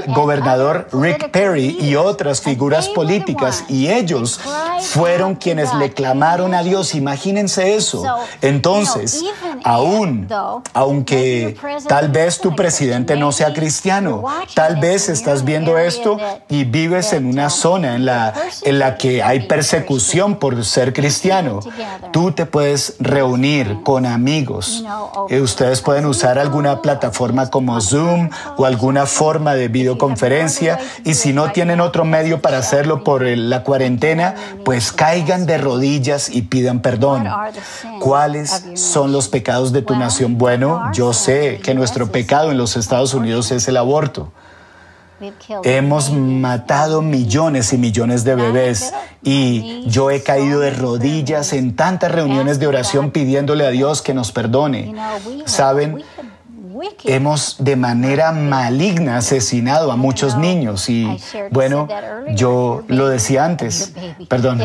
gobernador 0.07 0.87
Rick 0.91 1.29
Perry 1.31 1.77
y 1.79 1.95
otras 1.95 2.41
figuras 2.41 2.89
políticas. 2.89 3.63
Y 3.69 3.89
ellos 3.89 4.39
fueron 4.81 5.35
quienes 5.35 5.73
le 5.75 5.91
clamaron 5.91 6.53
a 6.53 6.63
Dios. 6.63 6.95
Imagínense 6.95 7.75
eso. 7.75 8.03
Entonces, 8.41 9.23
aún 9.63 10.27
aunque 10.73 11.57
tal 11.87 12.09
vez 12.09 12.39
tu 12.39 12.55
presidente 12.55 13.15
no 13.15 13.31
sea 13.31 13.53
cristiano, 13.53 14.23
tal 14.53 14.77
vez 14.77 15.09
estás 15.09 15.43
viendo 15.43 15.77
esto 15.77 16.17
y 16.49 16.63
vives 16.63 17.13
en 17.13 17.25
una 17.25 17.49
zona 17.49 17.95
en 17.95 18.05
la, 18.05 18.33
en 18.63 18.79
la 18.79 18.97
que 18.97 19.21
hay 19.23 19.47
persecución 19.47 20.35
por 20.35 20.63
ser 20.65 20.93
cristiano, 20.93 21.59
tú 22.11 22.31
te 22.31 22.45
puedes 22.45 22.95
reunir 22.99 23.81
con 23.83 24.05
amigos. 24.05 24.83
Eh, 25.29 25.41
ustedes 25.41 25.81
pueden 25.81 26.05
usar 26.05 26.22
alguna 26.31 26.81
plataforma 26.81 27.49
como 27.49 27.79
Zoom 27.81 28.29
o 28.57 28.65
alguna 28.65 29.05
forma 29.05 29.55
de 29.55 29.67
videoconferencia 29.67 30.79
y 31.03 31.13
si 31.15 31.33
no 31.33 31.51
tienen 31.51 31.81
otro 31.81 32.05
medio 32.05 32.41
para 32.41 32.59
hacerlo 32.59 33.03
por 33.03 33.23
la 33.23 33.63
cuarentena, 33.63 34.35
pues 34.63 34.91
caigan 34.91 35.45
de 35.45 35.57
rodillas 35.57 36.29
y 36.29 36.43
pidan 36.43 36.81
perdón. 36.81 37.27
¿Cuáles 37.99 38.65
son 38.75 39.11
los 39.11 39.27
pecados 39.27 39.73
de 39.73 39.81
tu 39.81 39.95
nación? 39.95 40.37
Bueno, 40.37 40.91
yo 40.93 41.13
sé 41.13 41.59
que 41.63 41.73
nuestro 41.73 42.11
pecado 42.11 42.51
en 42.51 42.57
los 42.57 42.77
Estados 42.77 43.13
Unidos 43.13 43.51
es 43.51 43.67
el 43.67 43.77
aborto. 43.77 44.31
Hemos 45.63 46.11
matado 46.11 47.01
millones 47.01 47.73
y 47.73 47.77
millones 47.77 48.23
de 48.23 48.35
bebés. 48.35 48.93
y 49.23 49.83
yo 49.87 50.11
he 50.11 50.21
caído 50.21 50.59
de 50.59 50.71
rodillas 50.71 51.53
en 51.53 51.75
tantas 51.75 52.11
reuniones 52.11 52.59
de 52.59 52.67
oración 52.67 53.11
pidiéndole 53.11 53.65
a 53.65 53.69
Dios 53.69 54.01
que 54.01 54.13
nos 54.13 54.31
perdone. 54.31 54.93
Saben, 55.45 56.03
hemos 57.05 57.57
de 57.59 57.75
manera 57.75 58.31
maligna 58.31 59.17
asesinado 59.17 59.91
a 59.91 59.95
muchos 59.95 60.37
niños. 60.37 60.89
Y 60.89 61.07
bueno, 61.51 61.87
yo 62.35 62.83
lo 62.87 63.07
decía 63.07 63.45
antes, 63.45 63.93
perdón, 64.27 64.61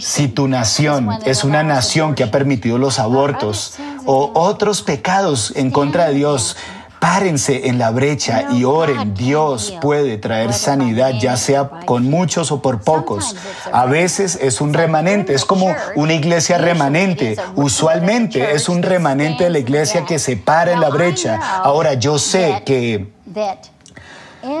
si 0.00 0.28
tu 0.28 0.48
nación 0.48 1.08
es 1.24 1.44
una 1.44 1.62
nación 1.62 2.14
que 2.14 2.24
ha 2.24 2.30
permitido 2.30 2.78
los 2.78 2.98
abortos 2.98 3.74
o 4.06 4.30
otros 4.34 4.82
pecados 4.82 5.52
en 5.56 5.70
contra 5.70 6.08
de 6.08 6.14
Dios, 6.14 6.56
Párense 7.00 7.68
en 7.68 7.78
la 7.78 7.90
brecha 7.90 8.48
y 8.52 8.64
oren. 8.64 9.14
Dios 9.14 9.74
puede 9.80 10.18
traer 10.18 10.52
sanidad, 10.52 11.12
ya 11.20 11.36
sea 11.36 11.68
con 11.84 12.10
muchos 12.10 12.50
o 12.50 12.60
por 12.60 12.80
pocos. 12.80 13.36
A 13.72 13.86
veces 13.86 14.38
es 14.40 14.60
un 14.60 14.74
remanente, 14.74 15.34
es 15.34 15.44
como 15.44 15.74
una 15.96 16.14
iglesia 16.14 16.58
remanente. 16.58 17.36
Usualmente 17.54 18.52
es 18.52 18.68
un 18.68 18.82
remanente 18.82 19.44
de 19.44 19.50
la 19.50 19.58
iglesia 19.58 20.04
que 20.04 20.18
se 20.18 20.36
para 20.36 20.72
en 20.72 20.80
la 20.80 20.88
brecha. 20.88 21.38
Ahora 21.62 21.94
yo 21.94 22.18
sé 22.18 22.62
que 22.64 23.08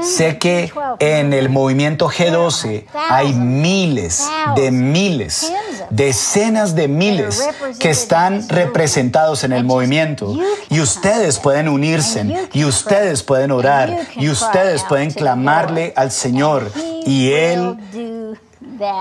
Sé 0.02 0.38
que 0.38 0.72
en 0.98 1.32
el 1.32 1.48
movimiento 1.48 2.08
G12 2.08 2.86
hay 3.10 3.32
miles 3.32 4.28
de 4.56 4.70
miles, 4.70 5.52
decenas 5.90 6.74
de 6.74 6.88
miles 6.88 7.48
que 7.78 7.90
están 7.90 8.48
representados 8.48 9.44
en 9.44 9.52
el 9.52 9.64
movimiento 9.64 10.34
y 10.68 10.80
ustedes 10.80 11.38
pueden 11.38 11.68
unirse 11.68 12.48
y 12.52 12.64
ustedes 12.64 13.22
pueden 13.22 13.52
orar 13.52 13.96
y 14.16 14.28
ustedes 14.28 14.82
pueden 14.82 15.10
clamarle 15.10 15.92
al 15.96 16.10
Señor 16.10 16.70
y 17.06 17.32
Él 17.32 17.76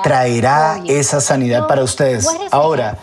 traerá 0.04 0.82
esa 0.88 1.22
sanidad 1.22 1.68
para 1.68 1.84
ustedes. 1.84 2.28
Ahora, 2.52 2.98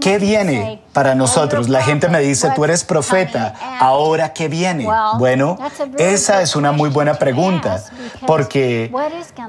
¿qué 0.00 0.18
viene 0.18 0.82
para 0.92 1.14
nosotros? 1.14 1.68
La 1.68 1.82
gente 1.82 2.08
me 2.08 2.20
dice, 2.20 2.50
tú 2.54 2.64
eres 2.64 2.84
profeta, 2.84 3.54
ahora 3.78 4.32
¿qué 4.32 4.48
viene? 4.48 4.86
Bueno, 5.18 5.58
esa 5.98 6.42
es 6.42 6.56
una 6.56 6.72
muy 6.72 6.90
buena 6.90 7.14
pregunta, 7.14 7.82
porque 8.26 8.92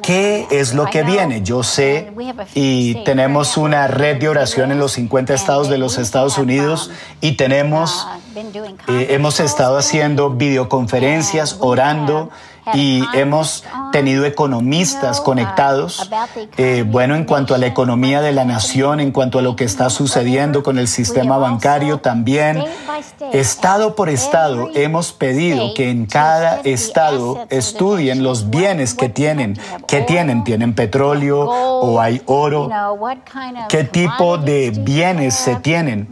¿qué 0.02 0.48
es 0.52 0.74
lo 0.74 0.86
que 0.86 1.04
viene? 1.04 1.42
Yo 1.42 1.64
sé 1.64 2.12
y 2.54 3.04
tenemos 3.04 3.58
una 3.58 3.88
red 3.88 4.20
de 4.20 4.30
oración 4.30 4.72
en 4.72 4.80
los 4.80 4.94
50 4.94 5.34
estados 5.34 5.70
de 5.70 5.78
los 5.78 5.98
Estados 5.98 6.38
Unidos 6.38 6.92
y 7.22 7.34
tenemos, 7.34 8.08
eh, 8.88 9.08
hemos 9.10 9.40
estado 9.40 9.78
haciendo 9.78 10.30
videoconferencias, 10.32 11.58
orando 11.60 12.30
y 12.74 13.04
hemos 13.14 13.64
tenido 13.92 14.26
economistas 14.26 15.20
conectados, 15.20 16.10
eh, 16.58 16.86
bueno, 16.88 17.16
en 17.16 17.26
cuanto 17.26 17.56
a 17.56 17.58
la 17.58 17.66
economía 17.66 18.22
de 18.22 18.32
la 18.32 18.46
nación, 18.46 19.00
en 19.00 19.12
cuanto 19.12 19.40
a 19.40 19.42
lo 19.42 19.56
que 19.56 19.64
está 19.64 19.90
sucediendo 19.90 20.64
con 20.64 20.78
el 20.78 20.88
sistema 20.88 21.31
bancario 21.38 22.00
también. 22.00 22.64
Estado 23.32 23.96
por 23.96 24.10
estado 24.10 24.70
hemos 24.74 25.12
pedido 25.14 25.74
que 25.74 25.90
en 25.90 26.06
cada 26.06 26.62
estado 26.62 27.46
estudien 27.50 28.24
los 28.24 28.50
bienes 28.50 28.94
que 28.94 29.10
tienen. 29.10 29.60
¿Qué 29.88 30.02
tienen? 30.02 30.44
¿Tienen 30.44 30.74
petróleo 30.74 31.50
o 31.50 32.00
hay 32.00 32.22
oro? 32.26 32.70
¿Qué 33.70 33.84
tipo 33.84 34.38
de 34.38 34.72
bienes 34.72 35.36
se 35.36 35.56
tienen? 35.58 36.08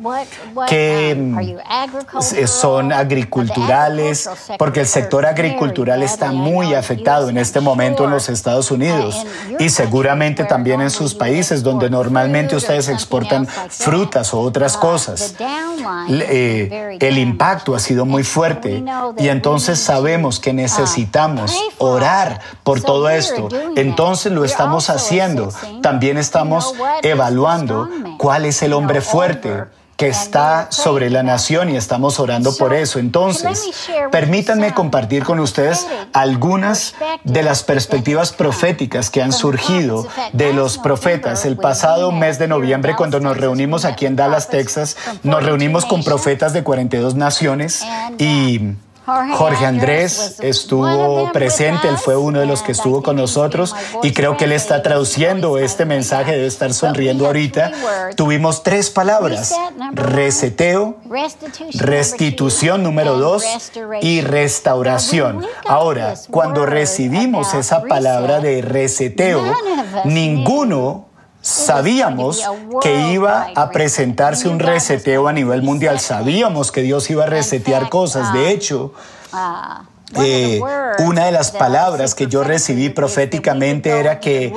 ¿Qué 0.68 1.16
mm, 1.18 2.48
son 2.48 2.94
agriculturales? 2.94 4.30
Porque 4.58 4.82
el 4.82 4.88
sector 4.88 5.26
agricultural 5.26 6.04
está 6.04 6.32
muy 6.32 6.74
afectado 6.74 7.30
en 7.30 7.38
este 7.38 7.60
momento 7.60 8.06
en 8.06 8.12
los 8.12 8.30
Estados 8.30 8.72
Unidos 8.72 9.26
y 9.60 9.70
seguramente 9.70 10.44
también 10.44 10.82
en 10.82 10.90
sus 10.90 11.14
países 11.14 11.64
donde 11.64 11.90
normalmente 11.90 12.56
ustedes 12.56 12.88
exportan 12.90 13.48
frutas 13.48 14.34
o 14.34 14.40
otras 14.40 14.78
cosas. 14.78 15.09
Eh, 16.10 16.98
el 17.00 17.18
impacto 17.18 17.76
ha 17.76 17.80
sido 17.80 18.06
muy 18.06 18.24
fuerte. 18.24 18.84
y 19.18 19.28
entonces 19.28 19.80
sabemos 19.80 20.40
que 20.40 20.54
necesitamos 20.54 21.54
orar 21.78 22.40
por 22.64 22.82
todo 22.82 23.10
esto. 23.10 23.50
Entonces 23.76 24.32
lo 24.32 24.46
estamos 24.46 24.90
haciendo. 24.90 25.50
También 25.82 26.18
estamos 26.18 26.74
evaluando 27.02 27.90
cuál 28.18 28.46
es 28.46 28.62
el 28.62 28.74
hombre 28.74 29.02
fuerte 29.02 29.66
que 30.00 30.08
está 30.08 30.72
sobre 30.72 31.10
la 31.10 31.24
nación 31.24 31.70
y 31.70 31.76
estamos 31.76 32.22
orando 32.22 32.56
por 32.56 32.74
eso. 32.74 33.00
Entonces, 33.00 33.70
permítanme 34.14 34.74
compartir 34.74 35.26
con 35.26 35.42
ustedes 35.42 35.86
algunas 36.14 36.96
de 37.26 37.44
las 37.44 37.64
perspectivas 37.64 38.32
proféticas 38.32 39.10
que 39.10 39.22
han 39.22 39.34
surgido 39.34 40.08
de 40.32 40.54
los 40.54 40.78
profetas. 40.78 41.44
El 41.44 41.58
pasado 41.58 42.14
mes 42.14 42.40
de 42.40 42.48
noviembre, 42.48 42.96
cuando 42.96 43.20
nos 43.20 43.36
reunimos 43.36 43.84
aquí 43.84 44.06
en 44.06 44.16
Dallas, 44.16 44.48
Texas, 44.48 44.96
nos 45.24 45.44
reunimos 45.44 45.86
con 45.86 46.02
profetas 46.02 46.54
de 46.54 46.64
42 46.64 47.16
naciones 47.16 47.84
y 48.18 48.76
Jorge 49.34 49.66
Andrés 49.66 50.38
estuvo 50.42 51.32
presente, 51.32 51.88
él 51.88 51.98
fue 51.98 52.16
uno 52.16 52.40
de 52.40 52.46
los 52.46 52.62
que 52.62 52.72
estuvo 52.72 53.02
con 53.04 53.16
nosotros 53.16 53.76
y 54.04 54.14
creo 54.14 54.38
que 54.38 54.46
él 54.46 54.52
está 54.52 54.82
traduciendo 54.82 55.58
este 55.58 55.86
mensaje, 55.86 56.34
debe 56.34 56.48
estar 56.48 56.74
sonriendo 56.74 57.26
ahorita. 57.26 57.72
Tuvimos 58.16 58.64
tres 58.64 58.90
palabras, 58.90 59.56
reseteo, 59.94 60.98
restitución 61.76 62.84
número 62.84 63.18
dos 63.18 63.44
y 64.02 64.22
restauración. 64.22 65.46
Ahora, 65.68 66.14
cuando 66.30 66.66
recibimos 66.66 67.54
esa 67.54 67.84
palabra 67.84 68.40
de 68.40 68.62
reseteo, 68.62 69.44
ninguno 70.06 71.09
Sabíamos 71.42 72.44
que 72.82 73.12
iba 73.12 73.48
a 73.56 73.70
presentarse 73.70 74.50
un 74.50 74.60
reseteo 74.60 75.28
a 75.28 75.34
nivel 75.34 75.62
mundial. 75.62 76.00
Sabíamos 76.00 76.72
que 76.72 76.82
Dios 76.82 77.10
iba 77.10 77.24
a 77.24 77.28
resetear 77.28 77.90
cosas. 77.90 78.34
De 78.34 78.52
hecho, 78.52 78.94
eh, 80.16 80.60
una 81.00 81.26
de 81.26 81.32
las 81.32 81.52
palabras 81.52 82.16
que 82.16 82.28
yo 82.28 82.44
recibí 82.44 82.90
proféticamente 82.90 84.00
era 84.00 84.20
que 84.20 84.54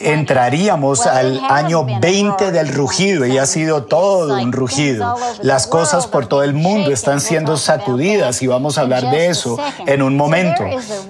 entraríamos 0.00 1.06
al 1.06 1.40
año 1.48 1.86
20 2.00 2.50
del 2.50 2.72
rugido 2.72 3.26
y 3.26 3.38
ha 3.38 3.46
sido 3.46 3.84
todo 3.84 4.40
un 4.40 4.52
rugido. 4.52 5.16
Las 5.42 5.66
cosas 5.66 6.06
por 6.06 6.26
todo 6.26 6.42
el 6.42 6.54
mundo 6.54 6.90
están 6.92 7.20
siendo 7.20 7.56
sacudidas 7.56 8.42
y 8.42 8.46
vamos 8.46 8.78
a 8.78 8.82
hablar 8.82 9.10
de 9.10 9.28
eso 9.28 9.58
en 9.86 10.02
un 10.02 10.16
momento. 10.16 10.64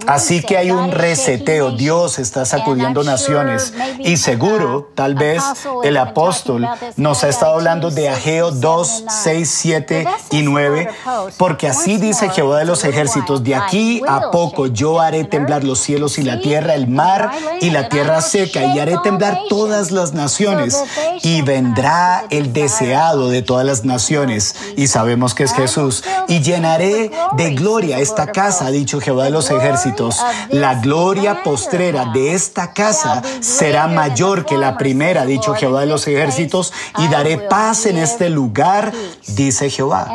Así 0.06 0.42
que 0.42 0.56
hay 0.56 0.70
un 0.70 0.90
reseteo. 0.90 1.70
Dios 1.72 2.18
está 2.18 2.44
sacudiendo 2.44 3.04
naciones 3.04 3.72
y 3.98 4.16
seguro, 4.16 4.90
tal 4.94 5.14
vez 5.14 5.42
el 5.84 5.96
apóstol 5.96 6.66
nos 6.96 7.24
ha 7.24 7.28
estado 7.28 7.54
hablando 7.54 7.90
de 7.90 8.08
Ageo 8.08 8.50
2, 8.50 9.04
6, 9.08 9.50
7 9.50 10.06
y 10.30 10.42
9, 10.42 10.88
porque 11.36 11.68
así 11.68 11.96
dice 11.96 12.28
Jehová 12.30 12.58
de 12.58 12.64
los 12.64 12.84
ejércitos, 12.84 13.44
de 13.44 13.59
aquí 13.62 14.02
a 14.06 14.30
poco 14.30 14.66
yo 14.66 15.00
haré 15.00 15.24
temblar 15.24 15.64
los 15.64 15.80
cielos 15.80 16.18
y 16.18 16.22
la 16.22 16.40
tierra, 16.40 16.74
el 16.74 16.88
mar 16.88 17.30
y 17.60 17.70
la 17.70 17.88
tierra 17.88 18.20
seca, 18.20 18.74
y 18.74 18.78
haré 18.78 18.96
temblar 19.02 19.38
todas 19.48 19.90
las 19.90 20.12
naciones, 20.12 20.82
y 21.22 21.42
vendrá 21.42 22.24
el 22.30 22.52
deseado 22.52 23.28
de 23.28 23.42
todas 23.42 23.66
las 23.66 23.84
naciones, 23.84 24.54
y 24.76 24.86
sabemos 24.86 25.34
que 25.34 25.44
es 25.44 25.52
Jesús, 25.52 26.04
y 26.28 26.40
llenaré 26.40 27.10
de 27.36 27.54
gloria 27.54 27.98
esta 27.98 28.26
casa, 28.32 28.66
ha 28.66 28.70
dicho 28.70 29.00
Jehová 29.00 29.24
de 29.24 29.30
los 29.30 29.50
ejércitos. 29.50 30.20
La 30.50 30.76
gloria 30.76 31.42
postrera 31.42 32.06
de 32.06 32.34
esta 32.34 32.72
casa 32.72 33.22
será 33.40 33.86
mayor 33.86 34.46
que 34.46 34.56
la 34.56 34.78
primera, 34.78 35.22
ha 35.22 35.26
dicho 35.26 35.54
Jehová 35.54 35.80
de 35.80 35.86
los 35.86 36.06
ejércitos, 36.06 36.72
y 36.98 37.08
daré 37.08 37.38
paz 37.38 37.86
en 37.86 37.98
este 37.98 38.30
lugar, 38.30 38.92
dice 39.28 39.70
Jehová. 39.70 40.08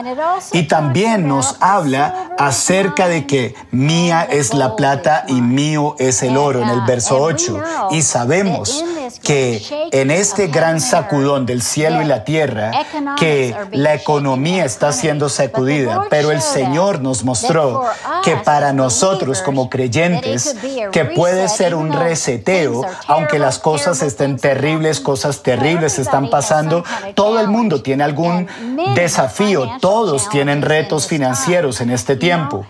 Y 0.52 0.64
también 0.64 1.28
nos 1.28 1.58
habla 1.60 2.32
acerca 2.38 3.08
de 3.08 3.26
que 3.26 3.35
mía 3.72 4.28
es 4.30 4.54
la 4.54 4.76
plata 4.76 5.26
y 5.28 5.42
mío 5.42 5.96
es 6.00 6.24
el 6.24 6.38
oro 6.38 6.62
en 6.62 6.70
el 6.70 6.82
verso 6.82 7.18
8. 7.22 7.60
Y 7.92 8.02
sabemos 8.02 8.84
que 9.26 9.90
en 9.92 10.12
este 10.12 10.48
gran 10.48 10.80
sacudón 10.80 11.46
del 11.46 11.62
cielo 11.62 12.02
y 12.02 12.06
la 12.06 12.24
tierra, 12.24 12.72
que 13.18 13.56
la 13.72 13.96
economía 13.96 14.66
está 14.66 14.92
siendo 14.92 15.30
sacudida, 15.30 16.06
pero 16.10 16.32
el 16.32 16.42
Señor 16.42 17.02
nos 17.02 17.24
mostró 17.24 17.84
que 18.24 18.38
para 18.38 18.72
nosotros 18.72 19.42
como 19.42 19.70
creyentes, 19.70 20.56
que 20.92 21.06
puede 21.06 21.50
ser 21.50 21.74
un 21.76 21.92
reseteo, 21.92 22.84
aunque 23.08 23.40
las 23.40 23.58
cosas 23.58 24.04
estén 24.04 24.38
terribles, 24.38 25.00
cosas 25.00 25.42
terribles 25.42 25.98
están 25.98 26.30
pasando, 26.30 26.84
todo 27.16 27.40
el 27.40 27.48
mundo 27.48 27.82
tiene 27.82 28.04
algún 28.04 28.48
desafío, 28.94 29.78
todos 29.82 30.30
tienen 30.30 30.62
retos 30.62 31.08
financieros 31.08 31.82
en 31.82 31.90
este 31.90 32.16
tiempo. 32.16 32.66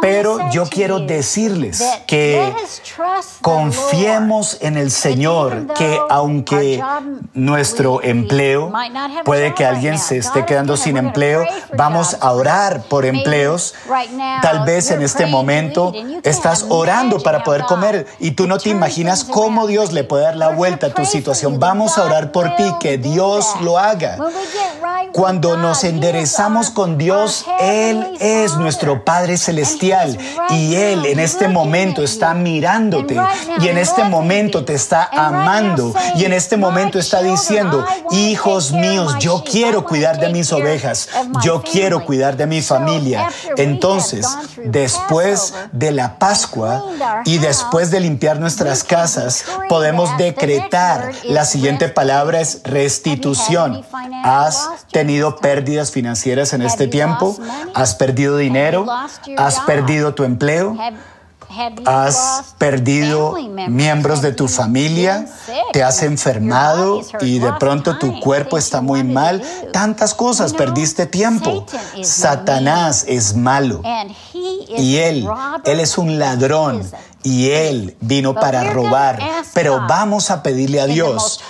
Pero 0.00 0.50
yo 0.50 0.66
quiero 0.66 1.00
decirles 1.00 1.82
que 2.06 2.54
confiemos 3.40 4.58
en 4.60 4.76
el 4.76 4.92
Señor, 4.92 5.66
que 5.80 5.98
aunque 6.10 6.84
nuestro 7.32 8.02
empleo, 8.02 8.70
puede 9.24 9.54
que 9.54 9.64
alguien 9.64 9.98
se 9.98 10.18
esté 10.18 10.44
quedando 10.44 10.76
sin 10.76 10.98
empleo, 10.98 11.46
vamos 11.74 12.18
a 12.20 12.32
orar 12.32 12.82
por 12.82 13.06
empleos. 13.06 13.74
Tal 14.42 14.66
vez 14.66 14.90
en 14.90 15.00
este 15.00 15.24
momento 15.24 15.94
estás 16.22 16.66
orando 16.68 17.20
para 17.20 17.44
poder 17.44 17.62
comer 17.62 18.06
y 18.18 18.32
tú 18.32 18.46
no 18.46 18.58
te 18.58 18.68
imaginas 18.68 19.24
cómo 19.24 19.66
Dios 19.66 19.92
le 19.92 20.04
puede 20.04 20.24
dar 20.24 20.36
la 20.36 20.50
vuelta 20.50 20.88
a 20.88 20.90
tu 20.90 21.06
situación. 21.06 21.58
Vamos 21.58 21.96
a 21.96 22.04
orar 22.04 22.30
por 22.30 22.56
ti, 22.56 22.74
que 22.78 22.98
Dios 22.98 23.54
lo 23.62 23.78
haga. 23.78 24.18
Cuando 25.12 25.56
nos 25.56 25.82
enderezamos 25.84 26.68
con 26.68 26.98
Dios, 26.98 27.46
Él 27.58 28.06
es 28.20 28.54
nuestro 28.56 29.02
Padre 29.02 29.38
Celestial 29.38 30.18
y 30.50 30.74
Él 30.74 31.06
en 31.06 31.20
este 31.20 31.48
momento 31.48 32.02
está 32.02 32.34
mirándote 32.34 33.18
y 33.60 33.68
en 33.68 33.78
este 33.78 34.04
momento 34.04 34.64
te 34.66 34.74
está 34.74 35.08
amando 35.10 35.69
y 36.16 36.24
en 36.24 36.32
este 36.32 36.56
momento 36.56 36.98
está 36.98 37.22
diciendo, 37.22 37.84
hijos 38.10 38.72
míos, 38.72 39.16
yo 39.18 39.42
quiero 39.44 39.84
cuidar 39.84 40.18
de 40.18 40.28
mis 40.30 40.52
ovejas, 40.52 41.08
yo 41.42 41.62
quiero 41.62 42.04
cuidar 42.04 42.36
de 42.36 42.46
mi 42.46 42.62
familia. 42.62 43.28
Entonces, 43.56 44.26
después 44.64 45.54
de 45.72 45.92
la 45.92 46.18
Pascua 46.18 46.84
y 47.24 47.38
después 47.38 47.90
de 47.90 48.00
limpiar 48.00 48.40
nuestras 48.40 48.84
casas, 48.84 49.44
podemos 49.68 50.16
decretar 50.18 51.12
la 51.24 51.44
siguiente 51.44 51.88
palabra 51.88 52.40
es 52.40 52.62
restitución. 52.64 53.84
¿Has 54.24 54.68
tenido 54.92 55.36
pérdidas 55.36 55.90
financieras 55.90 56.52
en 56.52 56.62
este 56.62 56.86
tiempo? 56.86 57.36
¿Has 57.74 57.94
perdido 57.94 58.36
dinero? 58.36 58.86
¿Has 59.36 59.60
perdido 59.60 60.14
tu 60.14 60.24
empleo? 60.24 60.76
Has 61.86 62.54
perdido 62.58 63.34
miembros 63.68 64.22
de 64.22 64.32
tu 64.32 64.48
familia, 64.48 65.26
te 65.72 65.82
has 65.82 66.02
enfermado 66.02 67.00
y 67.20 67.38
de 67.38 67.52
pronto 67.54 67.98
tu 67.98 68.20
cuerpo 68.20 68.58
está 68.58 68.80
muy 68.80 69.04
mal, 69.04 69.42
tantas 69.72 70.14
cosas, 70.14 70.52
perdiste 70.52 71.06
tiempo. 71.06 71.66
Satanás 72.02 73.04
es 73.08 73.34
malo. 73.34 73.82
Y 74.32 74.96
él, 74.96 75.28
él 75.64 75.80
es 75.80 75.98
un 75.98 76.18
ladrón. 76.18 76.88
Y 77.22 77.50
él 77.50 77.98
vino 78.00 78.34
para 78.34 78.72
robar, 78.72 79.18
pero 79.52 79.82
vamos 79.86 80.30
a 80.30 80.42
pedirle 80.42 80.80
a 80.80 80.86
Dios 80.86 81.40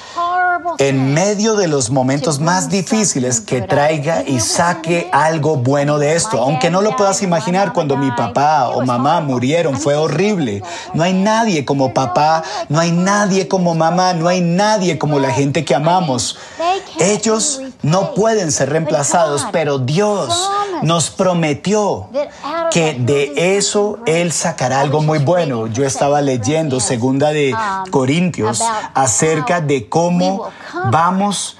en 0.81 1.13
medio 1.13 1.57
de 1.57 1.69
los 1.69 1.91
momentos 1.91 2.41
más 2.41 2.71
difíciles 2.71 3.41
que 3.43 3.61
traiga 3.61 4.25
y 4.27 4.41
saque 4.41 5.11
algo 5.13 5.57
bueno 5.57 5.99
de 5.99 6.15
esto. 6.15 6.39
Aunque 6.39 6.71
no 6.71 6.81
lo 6.81 6.97
puedas 6.97 7.23
imaginar, 7.23 7.75
cuando 7.75 7.99
mi 7.99 8.11
papá 8.13 8.71
o 8.71 8.85
mamá 8.87 9.21
murieron 9.21 9.79
fue 9.79 9.95
horrible. 9.95 10.63
No 10.95 11.03
hay 11.03 11.13
nadie 11.13 11.67
como 11.67 11.93
papá, 11.93 12.43
no 12.71 12.81
hay 12.81 12.93
nadie 12.93 13.47
como 13.47 13.75
mamá, 13.75 14.15
no 14.15 14.27
hay 14.27 14.41
nadie 14.41 14.97
como 14.97 15.19
la 15.19 15.31
gente 15.31 15.67
que 15.67 15.75
amamos. 15.75 16.39
Ellos 16.99 17.61
no 17.83 18.15
pueden 18.15 18.53
ser 18.53 18.71
reemplazados, 18.71 19.47
pero 19.53 19.79
Dios 19.79 20.51
nos 20.83 21.11
prometió 21.11 22.09
que 22.71 22.95
de 22.95 23.57
eso 23.57 23.99
Él 24.07 24.33
sacará 24.33 24.81
algo 24.81 25.03
muy 25.03 25.19
bueno. 25.19 25.67
Yo 25.67 25.85
estaba 25.85 26.21
leyendo 26.21 26.81
segunda 26.81 27.31
de 27.31 27.55
Corintios 27.91 28.63
acerca 28.95 29.61
de 29.61 29.89
cómo 29.89 30.51
vamos 30.91 31.57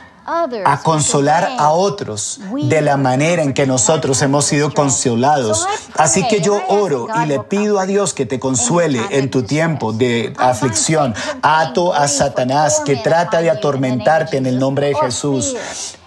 a 0.65 0.81
consolar 0.83 1.57
a 1.59 1.71
otros 1.71 2.41
de 2.63 2.81
la 2.81 2.97
manera 2.97 3.43
en 3.43 3.53
que 3.53 3.67
nosotros 3.67 4.23
hemos 4.23 4.45
sido 4.45 4.73
consolados. 4.73 5.67
Así 5.97 6.27
que 6.29 6.41
yo 6.41 6.63
oro 6.69 7.09
y 7.23 7.27
le 7.27 7.41
pido 7.41 7.81
a 7.81 7.87
Dios 7.87 8.15
que 8.15 8.27
te 8.27 8.39
consuele 8.39 9.01
en 9.11 9.31
tu 9.31 9.43
tiempo 9.43 9.93
de 9.93 10.33
aflicción. 10.39 11.15
Ato 11.43 11.93
a 11.93 12.07
Satanás 12.07 12.83
que 12.85 12.97
trata 12.97 13.41
de 13.41 13.51
atormentarte 13.51 14.37
en 14.37 14.47
el 14.47 14.59
nombre 14.59 14.89
de 14.89 14.95
Jesús 14.95 15.57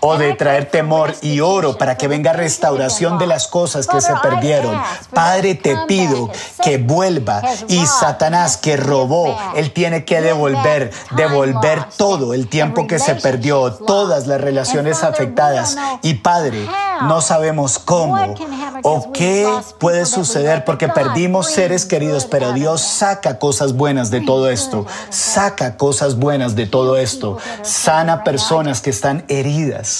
o 0.06 0.18
de 0.18 0.34
traer 0.34 0.70
temor 0.70 1.16
y 1.22 1.40
oro 1.40 1.78
para 1.78 1.98
que 1.98 2.10
venga 2.10 2.34
restauración 2.34 3.18
de 3.18 3.26
las 3.26 3.48
cosas 3.48 3.88
que 3.88 4.02
se 4.02 4.14
perdieron. 4.22 4.78
Padre, 5.14 5.56
te 5.56 5.78
pido 5.88 6.30
que 6.62 6.78
vuelva 6.78 7.42
y 7.70 7.86
Satanás 7.86 8.58
que 8.58 8.76
robó, 8.76 9.38
él 9.56 9.72
tiene 9.72 10.04
que 10.04 10.22
devolver, 10.22 10.92
devolver 11.16 11.86
todo 11.96 12.34
el 12.34 12.50
tiempo 12.50 12.86
que 12.86 13.00
se 13.00 13.16
perdió, 13.16 13.74
todas 13.74 14.28
las 14.28 14.42
relaciones 14.42 15.04
afectadas. 15.04 15.78
Y 16.02 16.16
Padre, 16.16 16.68
no 17.04 17.22
sabemos 17.22 17.80
cómo 17.80 18.36
o 18.84 19.14
qué 19.14 19.50
puede 19.80 20.06
suceder 20.06 20.66
porque 20.66 20.90
perdimos 20.90 21.48
seres 21.48 21.86
queridos, 21.86 22.26
pero 22.26 22.52
Dios 22.52 22.82
saca 22.82 23.40
cosas 23.40 23.74
buenas 23.74 24.12
de 24.12 24.20
todo 24.20 24.50
esto, 24.50 24.86
saca 25.10 25.78
cosas 25.78 26.18
buenas 26.18 26.56
de 26.56 26.66
todo 26.68 26.98
esto, 26.98 27.38
sana 27.62 28.26
personas 28.26 28.82
que 28.82 28.90
están 28.90 29.24
heridas 29.30 29.93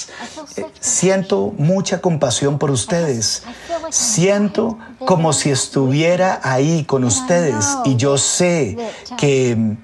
siento 0.80 1.52
mucha 1.58 2.00
compasión 2.00 2.58
por 2.58 2.70
ustedes. 2.70 3.42
Siento 3.90 4.78
como 5.06 5.32
si 5.32 5.50
estuviera 5.50 6.40
ahí 6.42 6.84
con 6.84 7.04
ustedes 7.04 7.66
y 7.84 7.96
yo 7.96 8.18
sé 8.18 8.76
que 9.16 9.76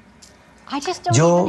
yo 1.12 1.46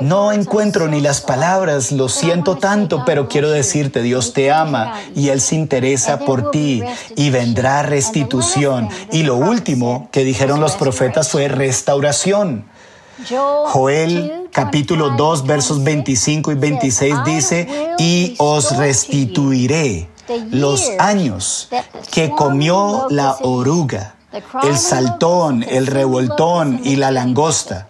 no 0.00 0.32
encuentro 0.32 0.86
ni 0.86 1.00
las 1.00 1.20
palabras, 1.20 1.90
lo 1.90 2.08
siento 2.08 2.56
tanto, 2.56 3.04
pero 3.04 3.28
quiero 3.28 3.50
decirte, 3.50 4.00
Dios 4.00 4.32
te 4.32 4.52
ama 4.52 4.94
y 5.14 5.28
Él 5.28 5.40
se 5.40 5.56
interesa 5.56 6.20
por 6.20 6.50
ti 6.50 6.82
y 7.16 7.30
vendrá 7.30 7.82
restitución. 7.82 8.88
Y 9.10 9.24
lo 9.24 9.36
último 9.36 10.08
que 10.12 10.22
dijeron 10.22 10.60
los 10.60 10.76
profetas 10.76 11.30
fue 11.30 11.48
restauración. 11.48 12.64
Joel 13.28 14.48
capítulo 14.52 15.10
2 15.10 15.46
versos 15.46 15.82
25 15.82 16.52
y 16.52 16.54
26 16.54 17.14
dice, 17.24 17.94
y 17.98 18.34
os 18.38 18.76
restituiré 18.76 20.08
los 20.50 20.90
años 20.98 21.68
que 22.10 22.30
comió 22.30 23.06
la 23.10 23.36
oruga, 23.42 24.14
el 24.62 24.78
saltón, 24.78 25.64
el 25.68 25.86
revoltón 25.86 26.80
y 26.84 26.96
la 26.96 27.10
langosta 27.10 27.88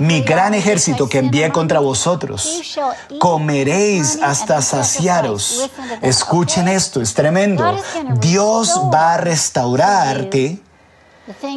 mi 0.00 0.22
gran 0.22 0.54
ejército 0.54 1.08
que 1.08 1.18
envié 1.18 1.50
contra 1.50 1.80
vosotros. 1.80 2.78
Comeréis 3.18 4.18
hasta 4.22 4.62
saciaros. 4.62 5.70
Escuchen 6.00 6.68
esto, 6.68 7.00
es 7.00 7.14
tremendo. 7.14 7.76
Dios 8.20 8.80
va 8.92 9.14
a 9.14 9.16
restaurarte 9.18 10.60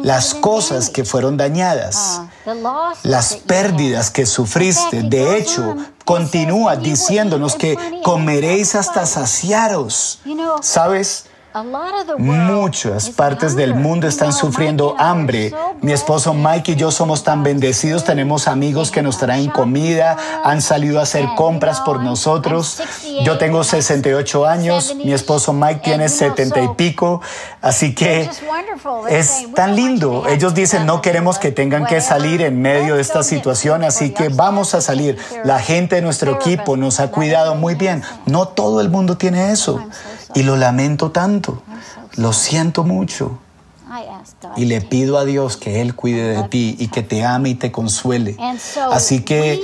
las 0.02 0.34
cosas 0.34 0.90
que 0.90 1.04
fueron 1.04 1.36
dañadas, 1.36 2.22
las 3.02 3.34
pérdidas 3.34 4.10
que 4.10 4.26
sufriste. 4.26 5.02
De 5.02 5.36
hecho, 5.36 5.76
continúa 6.04 6.76
diciéndonos 6.76 7.54
que 7.54 7.76
comeréis 8.02 8.74
hasta 8.74 9.06
saciaros. 9.06 10.20
¿Sabes? 10.62 11.27
Muchas 12.18 13.10
partes 13.10 13.56
del 13.56 13.74
mundo 13.74 14.06
están 14.06 14.32
sufriendo 14.32 14.94
hambre. 14.98 15.52
Mi 15.80 15.92
esposo 15.92 16.34
Mike 16.34 16.72
y 16.72 16.76
yo 16.76 16.90
somos 16.90 17.24
tan 17.24 17.42
bendecidos. 17.42 18.04
Tenemos 18.04 18.48
amigos 18.48 18.90
que 18.90 19.02
nos 19.02 19.18
traen 19.18 19.50
comida, 19.50 20.16
han 20.44 20.60
salido 20.60 21.00
a 21.00 21.02
hacer 21.02 21.26
compras 21.36 21.80
por 21.80 22.02
nosotros. 22.02 22.82
Yo 23.24 23.38
tengo 23.38 23.64
68 23.64 24.46
años, 24.46 24.94
mi 24.94 25.12
esposo 25.12 25.52
Mike 25.52 25.80
tiene 25.82 26.08
70 26.08 26.60
y 26.60 26.68
pico. 26.68 27.22
Así 27.62 27.94
que 27.94 28.28
es 29.08 29.46
tan 29.54 29.74
lindo. 29.74 30.28
Ellos 30.28 30.54
dicen, 30.54 30.84
no 30.84 31.00
queremos 31.00 31.38
que 31.38 31.50
tengan 31.50 31.86
que 31.86 32.00
salir 32.00 32.42
en 32.42 32.60
medio 32.60 32.96
de 32.96 33.00
esta 33.00 33.22
situación, 33.22 33.84
así 33.84 34.10
que 34.10 34.28
vamos 34.28 34.74
a 34.74 34.82
salir. 34.82 35.18
La 35.44 35.58
gente 35.58 35.96
de 35.96 36.02
nuestro 36.02 36.32
equipo 36.32 36.76
nos 36.76 37.00
ha 37.00 37.10
cuidado 37.10 37.54
muy 37.54 37.74
bien. 37.74 38.02
No 38.26 38.48
todo 38.48 38.80
el 38.80 38.90
mundo 38.90 39.16
tiene 39.16 39.50
eso. 39.50 39.82
Y 40.34 40.42
lo 40.42 40.56
lamento 40.56 41.10
tanto, 41.10 41.62
lo 42.16 42.32
siento 42.32 42.84
mucho. 42.84 43.38
Y 44.56 44.66
le 44.66 44.80
pido 44.80 45.18
a 45.18 45.24
Dios 45.24 45.56
que 45.56 45.80
Él 45.80 45.94
cuide 45.94 46.36
de 46.36 46.42
ti 46.48 46.76
y 46.78 46.88
que 46.88 47.02
te 47.02 47.24
ame 47.24 47.50
y 47.50 47.54
te 47.54 47.72
consuele. 47.72 48.36
Así 48.90 49.22
que 49.22 49.60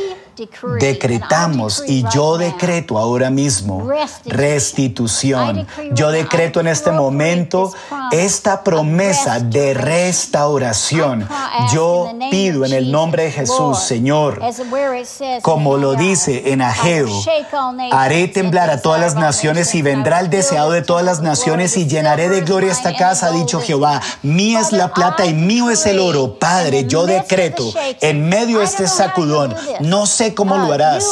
decretamos 0.81 1.85
y 1.87 2.05
yo 2.13 2.39
decreto 2.39 2.99
ahora 2.99 3.31
mismo 3.31 3.89
restitución. 4.25 5.67
Yo 5.93 6.11
decreto 6.11 6.61
en 6.61 6.69
este 6.69 6.91
momento 6.91 7.73
esta 8.11 8.63
promesa 8.63 9.41
de 9.41 9.75
restauración. 9.75 11.29
Yo 11.73 12.13
pido 12.31 12.65
en 12.65 12.73
el 12.73 12.91
nombre 12.91 13.25
de 13.25 13.33
Jesús, 13.33 13.79
Señor, 13.79 14.41
como 15.43 15.77
lo 15.77 15.95
dice 15.95 16.53
en 16.53 16.63
Ageo, 16.63 17.09
haré 17.93 18.29
temblar 18.29 18.71
a 18.71 18.81
todas 18.81 19.01
las 19.01 19.15
naciones 19.15 19.75
y 19.75 19.83
vendrá 19.83 20.21
el 20.21 20.31
deseado 20.31 20.73
de 20.73 20.83
todas 20.83 21.05
las 21.05 21.21
naciones 21.21 21.77
y 21.77 21.87
llenaré 21.87 22.29
de 22.29 22.43
gloria 22.43 22.73
esta 22.73 22.95
casa, 22.97 23.27
ha 23.27 23.31
dicho 23.31 23.61
Jehová. 23.61 24.01
Mía 24.23 24.61
es 24.61 24.73
la 24.73 24.93
plata 24.93 25.27
y 25.27 25.35
mío 25.35 25.71
es 25.71 25.87
el 25.87 25.99
oro. 25.99 26.39
Padre, 26.39 26.87
yo 26.87 27.07
decreto 27.07 27.73
en 28.01 28.29
medio 28.29 28.59
de 28.59 28.65
este 28.65 28.87
sacudón, 28.87 29.55
no 29.81 30.07
sé 30.07 30.24
cómo 30.33 30.57
lo 30.57 30.73
harás, 30.73 31.05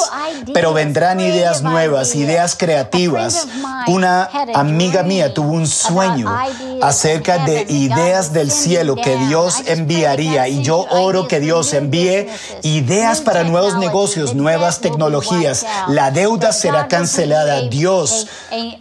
pero 0.55 0.72
vendrán 0.72 1.20
ideas 1.20 1.62
nuevas, 1.62 2.14
ideas 2.14 2.57
creativas. 2.57 3.48
Una 3.88 4.31
amiga 4.55 5.03
mía 5.03 5.35
tuvo 5.35 5.53
un 5.53 5.66
sueño 5.66 6.35
acerca 6.81 7.44
de 7.44 7.66
ideas 7.68 8.33
del 8.33 8.51
cielo 8.51 8.96
que 8.96 9.16
Dios 9.16 9.62
enviaría 9.66 10.48
y 10.48 10.62
yo 10.62 10.87
oro 10.90 11.29
que 11.29 11.40
Dios 11.40 11.75
envíe 11.75 12.29
ideas 12.62 13.20
para 13.20 13.42
nuevos 13.44 13.77
negocios, 13.79 14.35
nuevas 14.35 14.81
tecnologías. 14.81 15.66
La 15.88 16.11
deuda 16.11 16.53
será 16.53 16.88
cancelada. 16.88 17.62
Dios 17.62 18.29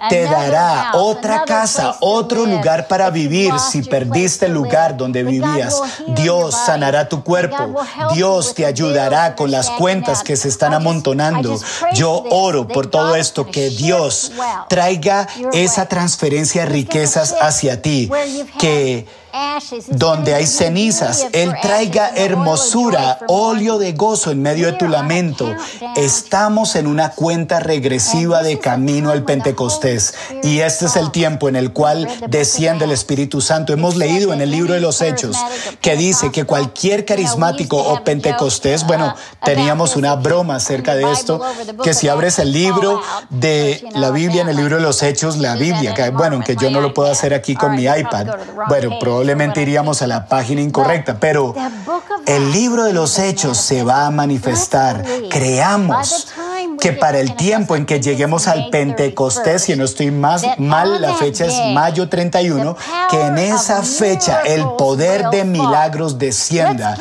te 0.09 0.23
dará 0.23 0.91
otra 0.93 1.43
casa, 1.45 1.97
otro 1.99 2.45
lugar 2.45 2.87
para 2.87 3.09
vivir 3.09 3.53
si 3.59 3.81
perdiste 3.81 4.45
el 4.45 4.53
lugar 4.53 4.95
donde 4.97 5.23
vivías. 5.23 5.81
Dios 6.09 6.55
sanará 6.55 7.09
tu 7.09 7.23
cuerpo. 7.23 7.75
Dios 8.13 8.53
te 8.53 8.65
ayudará 8.65 9.35
con 9.35 9.51
las 9.51 9.69
cuentas 9.71 10.20
que 10.23 10.35
se 10.35 10.47
están 10.47 10.73
amontonando. 10.73 11.59
Yo 11.93 12.23
oro 12.29 12.67
por 12.67 12.87
todo 12.87 13.15
esto, 13.15 13.47
que 13.47 13.69
Dios 13.69 14.31
traiga 14.69 15.27
esa 15.53 15.87
transferencia 15.87 16.61
de 16.65 16.69
riquezas 16.69 17.35
hacia 17.39 17.81
ti, 17.81 18.09
que 18.59 19.05
donde 19.87 20.33
hay 20.33 20.45
cenizas, 20.45 21.27
Él 21.31 21.53
traiga 21.61 22.09
hermosura, 22.15 23.19
óleo 23.27 23.77
de 23.77 23.93
gozo 23.93 24.31
en 24.31 24.41
medio 24.41 24.67
de 24.67 24.73
tu 24.73 24.87
lamento. 24.87 25.53
Estamos 25.95 26.75
en 26.75 26.87
una 26.87 27.11
cuenta 27.11 27.59
regresiva 27.59 28.43
de 28.43 28.59
camino 28.59 29.11
al 29.11 29.23
Pentecostés 29.23 30.13
y 30.43 30.59
este 30.59 30.85
es 30.85 30.95
el 30.95 31.11
tiempo 31.11 31.47
en 31.47 31.55
el 31.55 31.71
cual 31.71 32.07
desciende 32.27 32.85
el 32.85 32.91
Espíritu 32.91 33.41
Santo. 33.41 33.73
Hemos 33.73 33.95
leído 33.95 34.33
en 34.33 34.41
el 34.41 34.51
libro 34.51 34.73
de 34.73 34.81
los 34.81 35.01
Hechos 35.01 35.37
que 35.79 35.95
dice 35.95 36.31
que 36.31 36.45
cualquier 36.45 37.05
carismático 37.05 37.77
o 37.77 38.03
Pentecostés, 38.03 38.85
bueno, 38.85 39.15
teníamos 39.43 39.95
una 39.95 40.15
broma 40.15 40.55
acerca 40.55 40.95
de 40.95 41.11
esto, 41.11 41.41
que 41.83 41.93
si 41.93 42.07
abres 42.07 42.39
el 42.39 42.51
libro 42.51 43.01
de 43.29 43.83
la 43.95 44.11
Biblia 44.11 44.41
en 44.41 44.49
el 44.49 44.57
libro 44.57 44.75
de 44.77 44.81
los 44.81 45.01
Hechos, 45.03 45.37
la 45.37 45.55
Biblia, 45.55 45.93
que 45.93 46.09
bueno, 46.09 46.35
aunque 46.35 46.55
yo 46.55 46.69
no 46.69 46.81
lo 46.81 46.93
puedo 46.93 47.09
hacer 47.09 47.33
aquí 47.33 47.55
con 47.55 47.75
mi 47.75 47.83
iPad, 47.83 48.27
bueno, 48.67 48.99
probablemente 48.99 49.20
iríamos 49.61 50.01
a 50.01 50.07
la 50.07 50.25
página 50.25 50.61
incorrecta, 50.61 51.17
pero 51.19 51.53
el 52.25 52.51
libro 52.51 52.83
de 52.85 52.93
los 52.93 53.19
hechos 53.19 53.57
se 53.57 53.83
va 53.83 54.05
a 54.05 54.11
manifestar. 54.11 55.03
Creamos 55.29 56.27
que 56.79 56.93
para 56.93 57.19
el 57.19 57.35
tiempo 57.35 57.75
en 57.75 57.85
que 57.85 57.99
lleguemos 57.99 58.47
al 58.47 58.69
Pentecostés, 58.69 59.63
si 59.63 59.75
no 59.75 59.85
estoy 59.85 60.11
más 60.11 60.43
mal, 60.57 61.01
la 61.01 61.13
fecha 61.15 61.45
es 61.45 61.53
mayo 61.73 62.09
31, 62.09 62.75
que 63.09 63.21
en 63.21 63.37
esa 63.37 63.83
fecha 63.83 64.41
el 64.41 64.63
poder 64.77 65.29
de 65.29 65.43
milagros 65.43 66.17
descienda 66.17 66.97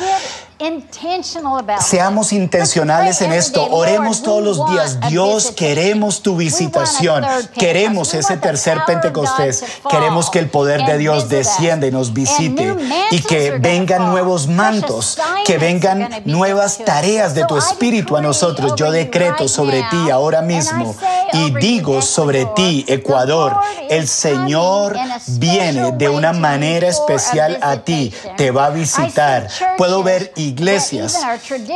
Seamos 1.79 2.33
intencionales 2.33 3.21
en 3.21 3.31
esto. 3.31 3.67
Oremos 3.71 4.21
todos 4.21 4.43
los 4.43 4.69
días. 4.69 4.99
Dios, 5.09 5.51
queremos 5.51 6.21
tu 6.21 6.35
visitación. 6.35 7.25
Queremos 7.57 8.13
ese 8.13 8.37
tercer 8.37 8.79
Pentecostés. 8.85 9.63
Queremos 9.89 10.29
que 10.29 10.39
el 10.39 10.49
poder 10.49 10.85
de 10.85 10.97
Dios 10.97 11.29
descienda 11.29 11.87
y 11.87 11.91
nos 11.91 12.13
visite 12.13 12.75
y 13.09 13.21
que 13.21 13.57
vengan 13.59 14.11
nuevos 14.11 14.47
mantos, 14.47 15.17
que 15.45 15.57
vengan 15.57 16.21
nuevas 16.25 16.77
tareas 16.85 17.33
de 17.33 17.45
tu 17.45 17.57
espíritu 17.57 18.15
a 18.15 18.21
nosotros. 18.21 18.73
Yo 18.75 18.91
decreto 18.91 19.47
sobre 19.47 19.83
ti 19.89 20.09
ahora 20.11 20.41
mismo 20.41 20.95
y 21.33 21.51
digo 21.55 22.01
sobre 22.01 22.45
ti, 22.55 22.85
Ecuador, 22.87 23.55
el 23.89 24.07
Señor 24.07 24.95
viene 25.27 25.91
de 25.93 26.09
una 26.09 26.33
manera 26.33 26.87
especial 26.87 27.57
a 27.61 27.77
ti, 27.77 28.13
te 28.37 28.51
va 28.51 28.65
a 28.65 28.69
visitar. 28.69 29.47
Puedo 29.77 30.03
ver 30.03 30.31
y 30.35 30.50
iglesias 30.51 31.19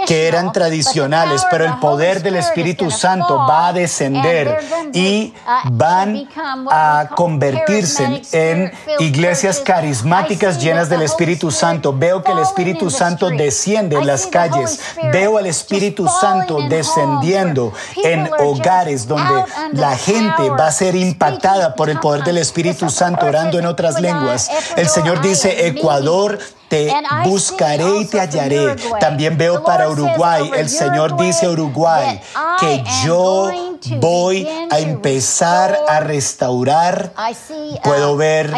que 0.08 0.28
eran 0.28 0.52
tradicionales, 0.52 1.46
pero 1.50 1.66
el 1.66 1.78
poder 1.80 2.22
del 2.22 2.36
Espíritu 2.36 2.92
Santo 2.92 3.38
va 3.38 3.68
a 3.68 3.74
descender 3.74 4.60
y 4.94 5.34
uh, 5.46 5.70
van 5.72 6.28
a 6.70 7.10
convertirse 7.16 8.22
en 8.32 8.72
iglesias 9.00 9.60
carismáticas 9.60 10.62
llenas 10.62 10.90
del 10.90 11.02
Espíritu 11.02 11.52
Santo. 11.52 11.94
Veo 11.94 12.24
que 12.24 12.32
el 12.32 12.40
Espíritu 12.40 12.90
Santo 12.90 13.30
desciende 13.30 13.96
en 13.98 14.08
las 14.08 14.28
calles. 14.28 14.80
Veo 15.12 15.38
al 15.38 15.48
Espíritu 15.48 16.08
Santo 16.08 16.58
descendiendo 16.70 17.74
en 18.04 18.30
hogares 18.40 19.08
donde 19.08 19.46
la 19.74 19.98
gente 19.98 20.50
va 20.50 20.68
a 20.68 20.72
ser 20.72 20.96
impactada 20.96 21.76
por 21.76 21.90
el 21.90 22.00
poder 22.00 22.24
del 22.24 22.38
Espíritu 22.38 22.90
Santo 22.90 23.26
orando 23.26 23.60
en 23.60 23.66
otras 23.66 24.00
lenguas. 24.00 24.50
El 24.76 24.88
Señor 24.90 25.22
dice, 25.22 25.68
Ecuador 25.68 26.40
te 26.68 26.92
buscaré 27.26 28.00
y 28.02 28.06
te 28.06 28.20
hallaré. 28.20 28.76
También 29.00 29.38
veo 29.38 29.64
para 29.64 29.90
Uruguay, 29.90 30.52
el 30.56 30.70
Señor 30.70 31.18
dice 31.18 31.46
a 31.46 31.50
Uruguay 31.50 32.22
que 32.60 32.84
yo 33.06 33.52
voy 34.00 34.48
a 34.70 34.80
empezar 34.80 35.78
a 35.88 36.00
restaurar. 36.00 37.14
Puedo 37.84 38.14
uh, 38.14 38.18
ver, 38.18 38.54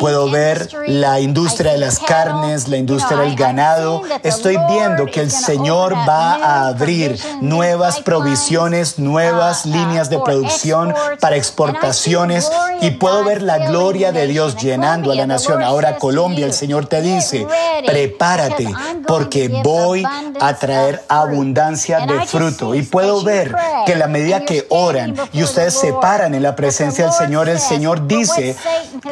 puedo 0.00 0.30
ver 0.30 0.68
la 0.86 1.20
industria 1.20 1.72
de 1.72 1.78
las 1.78 1.98
carnes, 1.98 2.68
la 2.68 2.76
industria 2.76 3.18
del 3.18 3.36
ganado. 3.36 4.02
Estoy 4.22 4.58
viendo 4.68 5.06
que 5.06 5.20
el 5.20 5.30
Señor 5.30 5.94
va 6.08 6.34
a 6.34 6.68
abrir 6.68 7.18
nuevas 7.40 8.00
provisiones, 8.00 8.98
nuevas 8.98 9.66
uh, 9.66 9.70
líneas 9.70 10.10
de 10.10 10.18
producción 10.18 10.94
para 11.20 11.36
exportaciones 11.36 12.50
y 12.80 12.92
puedo 12.92 13.24
ver 13.24 13.42
la 13.42 13.58
gloria 13.58 14.12
de 14.12 14.26
Dios 14.26 14.56
llenando 14.56 15.12
a 15.12 15.14
la 15.14 15.26
nación. 15.26 15.62
Ahora 15.62 15.96
Colombia, 15.96 16.46
el 16.46 16.52
Señor 16.52 16.86
te 16.86 17.00
dice, 17.00 17.46
prepárate 17.86 18.72
porque 19.06 19.48
voy 19.48 20.04
a 20.40 20.54
traer 20.54 21.02
abundancia 21.08 22.06
de 22.06 22.26
fruto. 22.26 22.74
Y 22.74 22.82
puedo 22.82 23.22
ver 23.22 23.54
que 23.86 23.94
la 23.94 24.06
medida 24.06 24.43
que 24.46 24.66
oran 24.68 25.14
y 25.32 25.42
ustedes 25.42 25.74
se 25.74 25.92
paran 25.92 26.34
en 26.34 26.42
la 26.42 26.56
presencia 26.56 27.04
del 27.04 27.12
Señor, 27.12 27.48
el 27.48 27.60
Señor 27.60 28.06
dice 28.06 28.56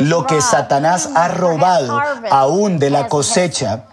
lo 0.01 0.27
que 0.27 0.41
Satanás 0.41 1.11
ha 1.15 1.29
robado 1.29 2.01
aún 2.31 2.79
de 2.79 2.91
la 2.91 3.09
cosecha, 3.09 3.85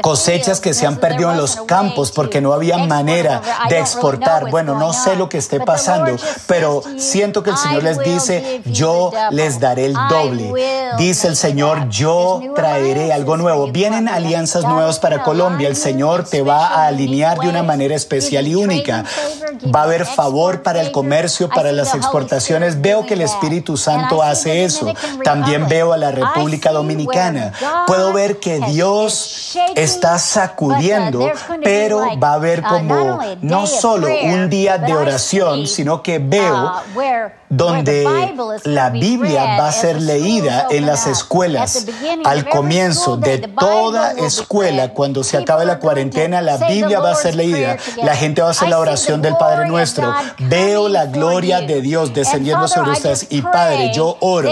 cosechas 0.00 0.60
que 0.60 0.74
se 0.74 0.86
han 0.86 0.96
perdido 0.96 1.30
en 1.30 1.38
los 1.38 1.56
campos 1.62 2.12
porque 2.12 2.40
no 2.40 2.52
había 2.52 2.78
manera 2.78 3.42
de 3.68 3.78
exportar. 3.78 4.50
Bueno, 4.50 4.78
no 4.78 4.92
sé 4.92 5.16
lo 5.16 5.28
que 5.28 5.38
esté 5.38 5.60
pasando, 5.60 6.16
pero 6.46 6.82
siento 6.98 7.42
que 7.42 7.50
el 7.50 7.56
Señor 7.56 7.82
les 7.82 7.98
dice, 7.98 8.62
yo 8.66 9.10
les 9.30 9.60
daré 9.60 9.86
el 9.86 9.94
doble. 10.08 10.52
Dice 10.98 11.28
el 11.28 11.36
Señor, 11.36 11.88
yo 11.88 12.40
traeré 12.54 13.12
algo 13.12 13.36
nuevo. 13.36 13.70
Vienen 13.70 14.08
alianzas 14.08 14.64
nuevas 14.64 14.98
para 14.98 15.22
Colombia. 15.22 15.68
El 15.68 15.76
Señor 15.76 16.24
te 16.24 16.42
va 16.42 16.68
a 16.68 16.86
alinear 16.86 17.38
de 17.38 17.48
una 17.48 17.62
manera 17.62 17.94
especial 17.94 18.46
y 18.46 18.54
única. 18.54 19.04
Va 19.74 19.80
a 19.80 19.84
haber 19.84 20.06
favor 20.06 20.62
para 20.62 20.80
el 20.80 20.92
comercio, 20.92 21.48
para 21.48 21.72
las 21.72 21.94
exportaciones. 21.94 22.80
Veo 22.80 23.06
que 23.06 23.14
el 23.14 23.22
Espíritu 23.22 23.76
Santo 23.76 24.22
hace 24.22 24.64
eso. 24.64 24.92
También 25.24 25.68
veo 25.68 25.92
a 25.92 25.96
la 25.96 26.10
República 26.10 26.72
Dominicana. 26.72 27.52
Puedo 27.86 28.12
ver 28.12 28.38
que 28.38 28.60
Dios 28.60 29.56
está 29.74 30.18
sacudiendo, 30.18 31.30
pero 31.62 32.02
va 32.18 32.30
a 32.30 32.34
haber 32.34 32.62
como 32.62 33.20
no 33.40 33.66
solo 33.66 34.08
un 34.24 34.48
día 34.50 34.78
de 34.78 34.94
oración, 34.94 35.66
sino 35.66 36.02
que 36.02 36.18
veo 36.18 36.72
donde 37.48 38.34
la 38.64 38.90
Biblia 38.90 39.56
va 39.58 39.68
a 39.68 39.72
ser 39.72 40.00
leída 40.00 40.66
en 40.70 40.86
las 40.86 41.06
escuelas. 41.06 41.86
Al 42.24 42.48
comienzo 42.48 43.16
de 43.16 43.38
toda 43.38 44.12
escuela, 44.12 44.92
cuando 44.92 45.22
se 45.22 45.36
acabe 45.36 45.64
la 45.64 45.78
cuarentena, 45.78 46.42
la 46.42 46.56
Biblia 46.56 47.00
va 47.00 47.12
a 47.12 47.14
ser 47.14 47.34
leída. 47.34 47.76
La 48.02 48.16
gente 48.16 48.42
va 48.42 48.48
a 48.48 48.50
hacer 48.50 48.68
la 48.68 48.78
oración 48.78 49.22
del 49.22 49.36
Padre 49.36 49.45
nuestro. 49.66 50.14
Veo 50.38 50.88
la 50.88 51.06
gloria 51.06 51.60
de 51.60 51.80
Dios 51.80 52.12
descendiendo 52.12 52.68
sobre 52.68 52.92
ustedes. 52.92 53.26
Y 53.30 53.42
Padre, 53.42 53.92
yo 53.94 54.16
oro 54.20 54.50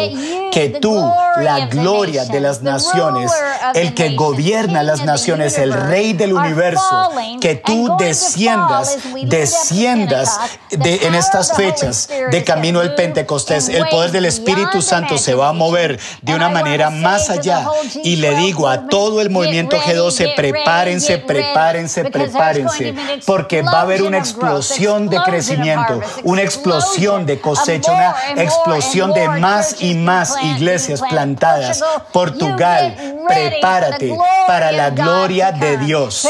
que 0.52 0.68
tú, 0.80 0.94
la 1.40 1.66
gloria 1.66 2.24
de 2.24 2.40
las 2.40 2.62
naciones, 2.62 3.32
el 3.74 3.94
que 3.94 4.14
gobierna 4.14 4.82
las 4.82 5.04
naciones, 5.04 5.58
el 5.58 5.72
Rey 5.72 6.12
del 6.12 6.32
universo, 6.32 7.10
que 7.40 7.56
tú 7.56 7.96
desciendas, 7.98 8.98
desciendas 9.24 10.38
de, 10.70 11.06
en 11.06 11.14
estas 11.14 11.56
fechas 11.56 12.08
de 12.30 12.44
camino 12.44 12.80
al 12.80 12.94
Pentecostés. 12.94 13.68
El 13.68 13.88
poder 13.88 14.12
del 14.12 14.26
Espíritu 14.26 14.80
Santo 14.80 15.18
se 15.18 15.34
va 15.34 15.48
a 15.48 15.52
mover 15.52 15.98
de 16.22 16.34
una 16.34 16.48
manera 16.48 16.90
más 16.90 17.30
allá. 17.30 17.66
Y 18.04 18.16
le 18.16 18.36
digo 18.36 18.68
a 18.68 18.86
todo 18.86 19.20
el 19.20 19.30
movimiento 19.30 19.76
G12, 19.76 20.34
prepárense, 20.36 21.18
prepárense, 21.18 22.04
prepárense, 22.04 22.94
porque 23.26 23.62
va 23.62 23.78
a 23.78 23.82
haber 23.82 24.02
una 24.02 24.18
explosión 24.18 24.83
de 24.84 25.20
crecimiento, 25.22 26.00
una 26.24 26.42
explosión 26.42 27.24
de 27.26 27.40
cosecha, 27.40 27.92
una 28.32 28.42
explosión 28.42 29.12
de 29.12 29.28
más 29.28 29.76
y 29.80 29.94
más 29.94 30.36
iglesias 30.42 31.00
plantadas. 31.08 31.82
Portugal, 32.12 32.94
prepárate 33.26 34.16
para 34.46 34.72
la 34.72 34.90
gloria 34.90 35.52
de 35.52 35.78
Dios, 35.78 36.28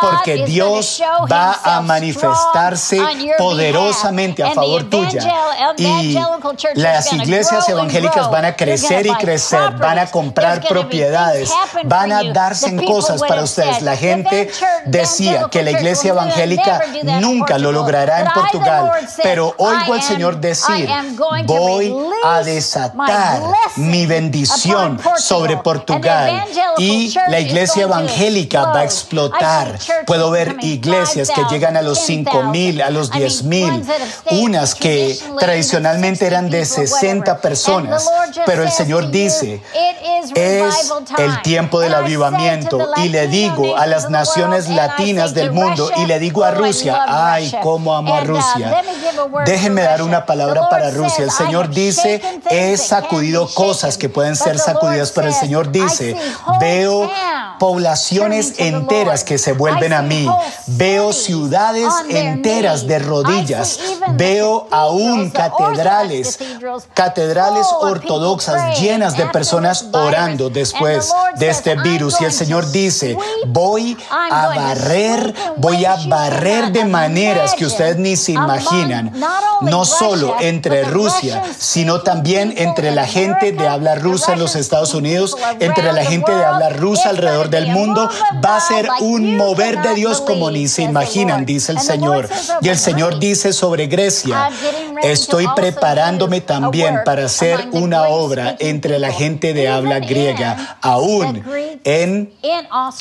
porque 0.00 0.44
Dios 0.44 1.02
va 1.30 1.58
a 1.62 1.80
manifestarse 1.80 3.00
poderosamente 3.38 4.42
a 4.42 4.52
favor 4.52 4.88
tuya. 4.88 5.22
y 5.76 6.16
las 6.74 7.12
iglesias 7.12 7.68
evangélicas 7.68 8.30
van 8.30 8.46
a 8.46 8.56
crecer 8.56 9.06
y 9.06 9.14
crecer, 9.14 9.72
van 9.76 9.98
a 9.98 10.06
comprar 10.06 10.66
propiedades, 10.66 11.52
van 11.84 12.12
a 12.12 12.22
darse 12.32 12.68
en 12.68 12.84
cosas 12.84 13.22
para 13.22 13.42
ustedes. 13.42 13.82
La 13.82 13.96
gente 13.96 14.50
decía 14.86 15.48
que 15.50 15.62
la 15.62 15.72
iglesia 15.72 16.10
evangélica 16.10 16.80
nunca 17.20 17.58
lo 17.58 17.72
logrará 17.90 18.20
en 18.20 18.26
Portugal, 18.32 18.92
pero 19.22 19.54
oigo 19.58 19.94
al 19.94 20.02
Señor 20.02 20.40
decir, 20.40 20.88
voy 21.44 21.94
a 22.24 22.42
desatar 22.42 23.42
mi 23.76 24.06
bendición 24.06 25.00
sobre 25.16 25.56
Portugal. 25.56 26.44
Y 26.78 27.14
la 27.28 27.40
iglesia 27.40 27.82
evangélica 27.82 28.66
va 28.66 28.80
a 28.80 28.84
explotar. 28.84 29.78
Puedo 30.06 30.30
ver 30.30 30.56
iglesias 30.62 31.30
que 31.34 31.44
llegan 31.50 31.76
a 31.76 31.82
los 31.82 31.98
5 31.98 32.44
mil, 32.44 32.80
a 32.80 32.90
los 32.90 33.10
10 33.10 33.42
mil, 33.44 33.84
unas 34.30 34.74
que 34.74 35.18
tradicionalmente 35.38 36.26
eran 36.26 36.48
de 36.48 36.64
60 36.64 37.40
personas, 37.40 38.08
pero 38.46 38.62
el 38.62 38.70
Señor 38.70 39.10
dice, 39.10 39.62
es 40.34 40.92
el 41.18 41.42
tiempo 41.42 41.80
del 41.80 41.94
avivamiento 41.94 42.78
y 42.96 43.08
le 43.08 43.26
digo 43.26 43.76
a 43.76 43.86
las 43.86 44.10
naciones 44.10 44.68
latinas 44.68 45.34
del 45.34 45.52
mundo 45.52 45.90
y 45.96 46.06
le 46.06 46.18
digo 46.18 46.44
a 46.44 46.52
Rusia, 46.52 47.04
ay, 47.06 47.52
cómo 47.80 47.96
amo 47.96 48.14
a 48.14 48.20
Rusia. 48.20 48.82
Déjenme 49.46 49.82
dar 49.82 50.02
una 50.02 50.26
palabra 50.26 50.68
para 50.68 50.90
Rusia. 50.90 51.24
El 51.24 51.30
Señor 51.30 51.70
dice, 51.70 52.20
he 52.50 52.76
sacudido 52.76 53.48
cosas 53.48 53.96
que 53.96 54.10
pueden 54.10 54.36
ser 54.36 54.58
sacudidas, 54.58 55.12
pero 55.12 55.28
el 55.28 55.34
Señor 55.34 55.72
dice, 55.72 56.14
veo 56.60 57.10
poblaciones 57.60 58.54
enteras 58.56 59.22
que 59.22 59.36
se 59.36 59.52
vuelven 59.52 59.92
a 59.92 60.00
mí. 60.00 60.26
Veo 60.66 61.12
ciudades 61.12 61.92
enteras 62.08 62.86
de 62.86 62.98
rodillas. 62.98 63.78
Veo 64.14 64.66
aún 64.70 65.28
catedrales, 65.28 66.38
catedrales 66.94 67.66
ortodoxas 67.80 68.80
llenas 68.80 69.14
de 69.14 69.26
personas 69.26 69.84
orando 69.92 70.48
después 70.48 71.12
de 71.36 71.50
este 71.50 71.76
virus. 71.76 72.18
Y 72.22 72.24
el 72.24 72.32
Señor 72.32 72.70
dice, 72.72 73.16
voy 73.48 73.96
a 74.10 74.46
barrer, 74.56 75.34
voy 75.58 75.84
a 75.84 75.96
barrer 76.08 76.72
de 76.72 76.86
maneras 76.86 77.54
que 77.54 77.66
ustedes 77.66 77.98
ni 77.98 78.16
se 78.16 78.32
imaginan. 78.32 79.12
No 79.60 79.84
solo 79.84 80.36
entre 80.40 80.84
Rusia, 80.84 81.42
sino 81.58 82.00
también 82.00 82.54
entre 82.56 82.90
la 82.90 83.06
gente 83.06 83.52
de 83.52 83.68
habla 83.68 83.96
rusa 83.96 84.32
en 84.32 84.38
los 84.38 84.56
Estados 84.56 84.94
Unidos, 84.94 85.36
entre 85.58 85.92
la 85.92 86.04
gente 86.06 86.34
de 86.34 86.42
habla 86.42 86.70
rusa 86.70 87.10
alrededor 87.10 87.49
del 87.50 87.68
mundo, 87.68 88.08
va 88.44 88.56
a 88.56 88.60
ser 88.60 88.88
un 89.00 89.36
mover 89.36 89.80
de 89.82 89.94
Dios 89.94 90.20
como 90.20 90.50
ni 90.50 90.68
se 90.68 90.82
imaginan, 90.82 91.44
dice 91.44 91.72
el 91.72 91.80
Señor. 91.80 92.28
Y 92.60 92.68
el 92.68 92.78
Señor 92.78 93.18
dice 93.18 93.52
sobre 93.52 93.86
Grecia, 93.86 94.50
estoy 95.02 95.46
preparándome 95.54 96.40
también 96.40 97.00
para 97.04 97.26
hacer 97.26 97.68
una 97.72 98.04
obra 98.04 98.56
entre 98.58 98.98
la 98.98 99.12
gente 99.12 99.52
de 99.52 99.68
habla 99.68 100.00
griega, 100.00 100.78
aún 100.80 101.44
en 101.84 102.32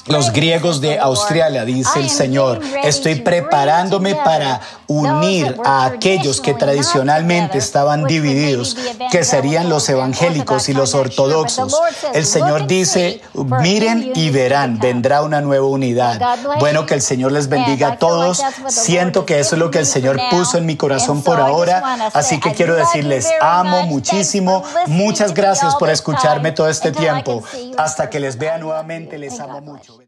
los 0.08 0.32
griegos 0.34 0.82
de 0.82 1.00
Australia, 1.00 1.66
dice 1.66 2.00
el 2.00 2.10
Señor. 2.10 2.62
Estoy 2.84 3.16
preparándome 3.16 4.16
para 4.16 4.62
unir 4.90 5.56
a 5.64 5.86
aquellos 5.86 6.42
que 6.42 6.54
tradicionalmente 6.56 7.60
estaban 7.60 8.06
divididos, 8.06 8.76
que 9.12 9.24
serían 9.24 9.70
los 9.70 9.88
evangélicos 9.88 10.68
y 10.68 10.74
los 10.74 10.96
ortodoxos. 10.96 11.80
El 12.14 12.26
Señor 12.26 12.66
dice, 12.68 13.22
miren 13.62 14.12
y 14.16 14.32
verán, 14.32 14.80
vendrá 14.80 15.22
una 15.22 15.42
nueva 15.42 15.68
unidad. 15.68 16.20
Bueno, 16.60 16.86
que 16.86 16.96
el 16.96 17.02
Señor 17.02 17.32
les 17.32 17.48
bendiga 17.48 17.90
a 17.90 17.98
todos. 17.98 18.42
Siento 18.68 19.26
que 19.26 19.40
eso 19.40 19.56
es 19.56 19.60
lo 19.60 19.70
que 19.70 19.80
el 19.80 19.86
Señor 19.86 20.20
puso 20.32 20.58
en 20.58 20.66
mi 20.66 20.76
corazón 20.76 21.22
por 21.22 21.40
ahora. 21.40 22.10
Así 22.14 22.40
que 22.40 22.54
quiero 22.54 22.76
decirles, 22.76 23.30
amo 23.40 23.84
muchísimo. 23.84 24.64
Muchas 24.88 25.34
gracias 25.34 25.76
por 25.76 25.90
escucharme 25.90 26.52
todo 26.52 26.68
este 26.68 26.92
tiempo. 26.92 27.44
Hasta 27.78 28.10
que 28.10 28.20
les 28.20 28.38
vea 28.38 28.58
nuevamente, 28.58 29.20
les 29.20 29.40
amo 29.40 29.62
mucho. 29.62 29.98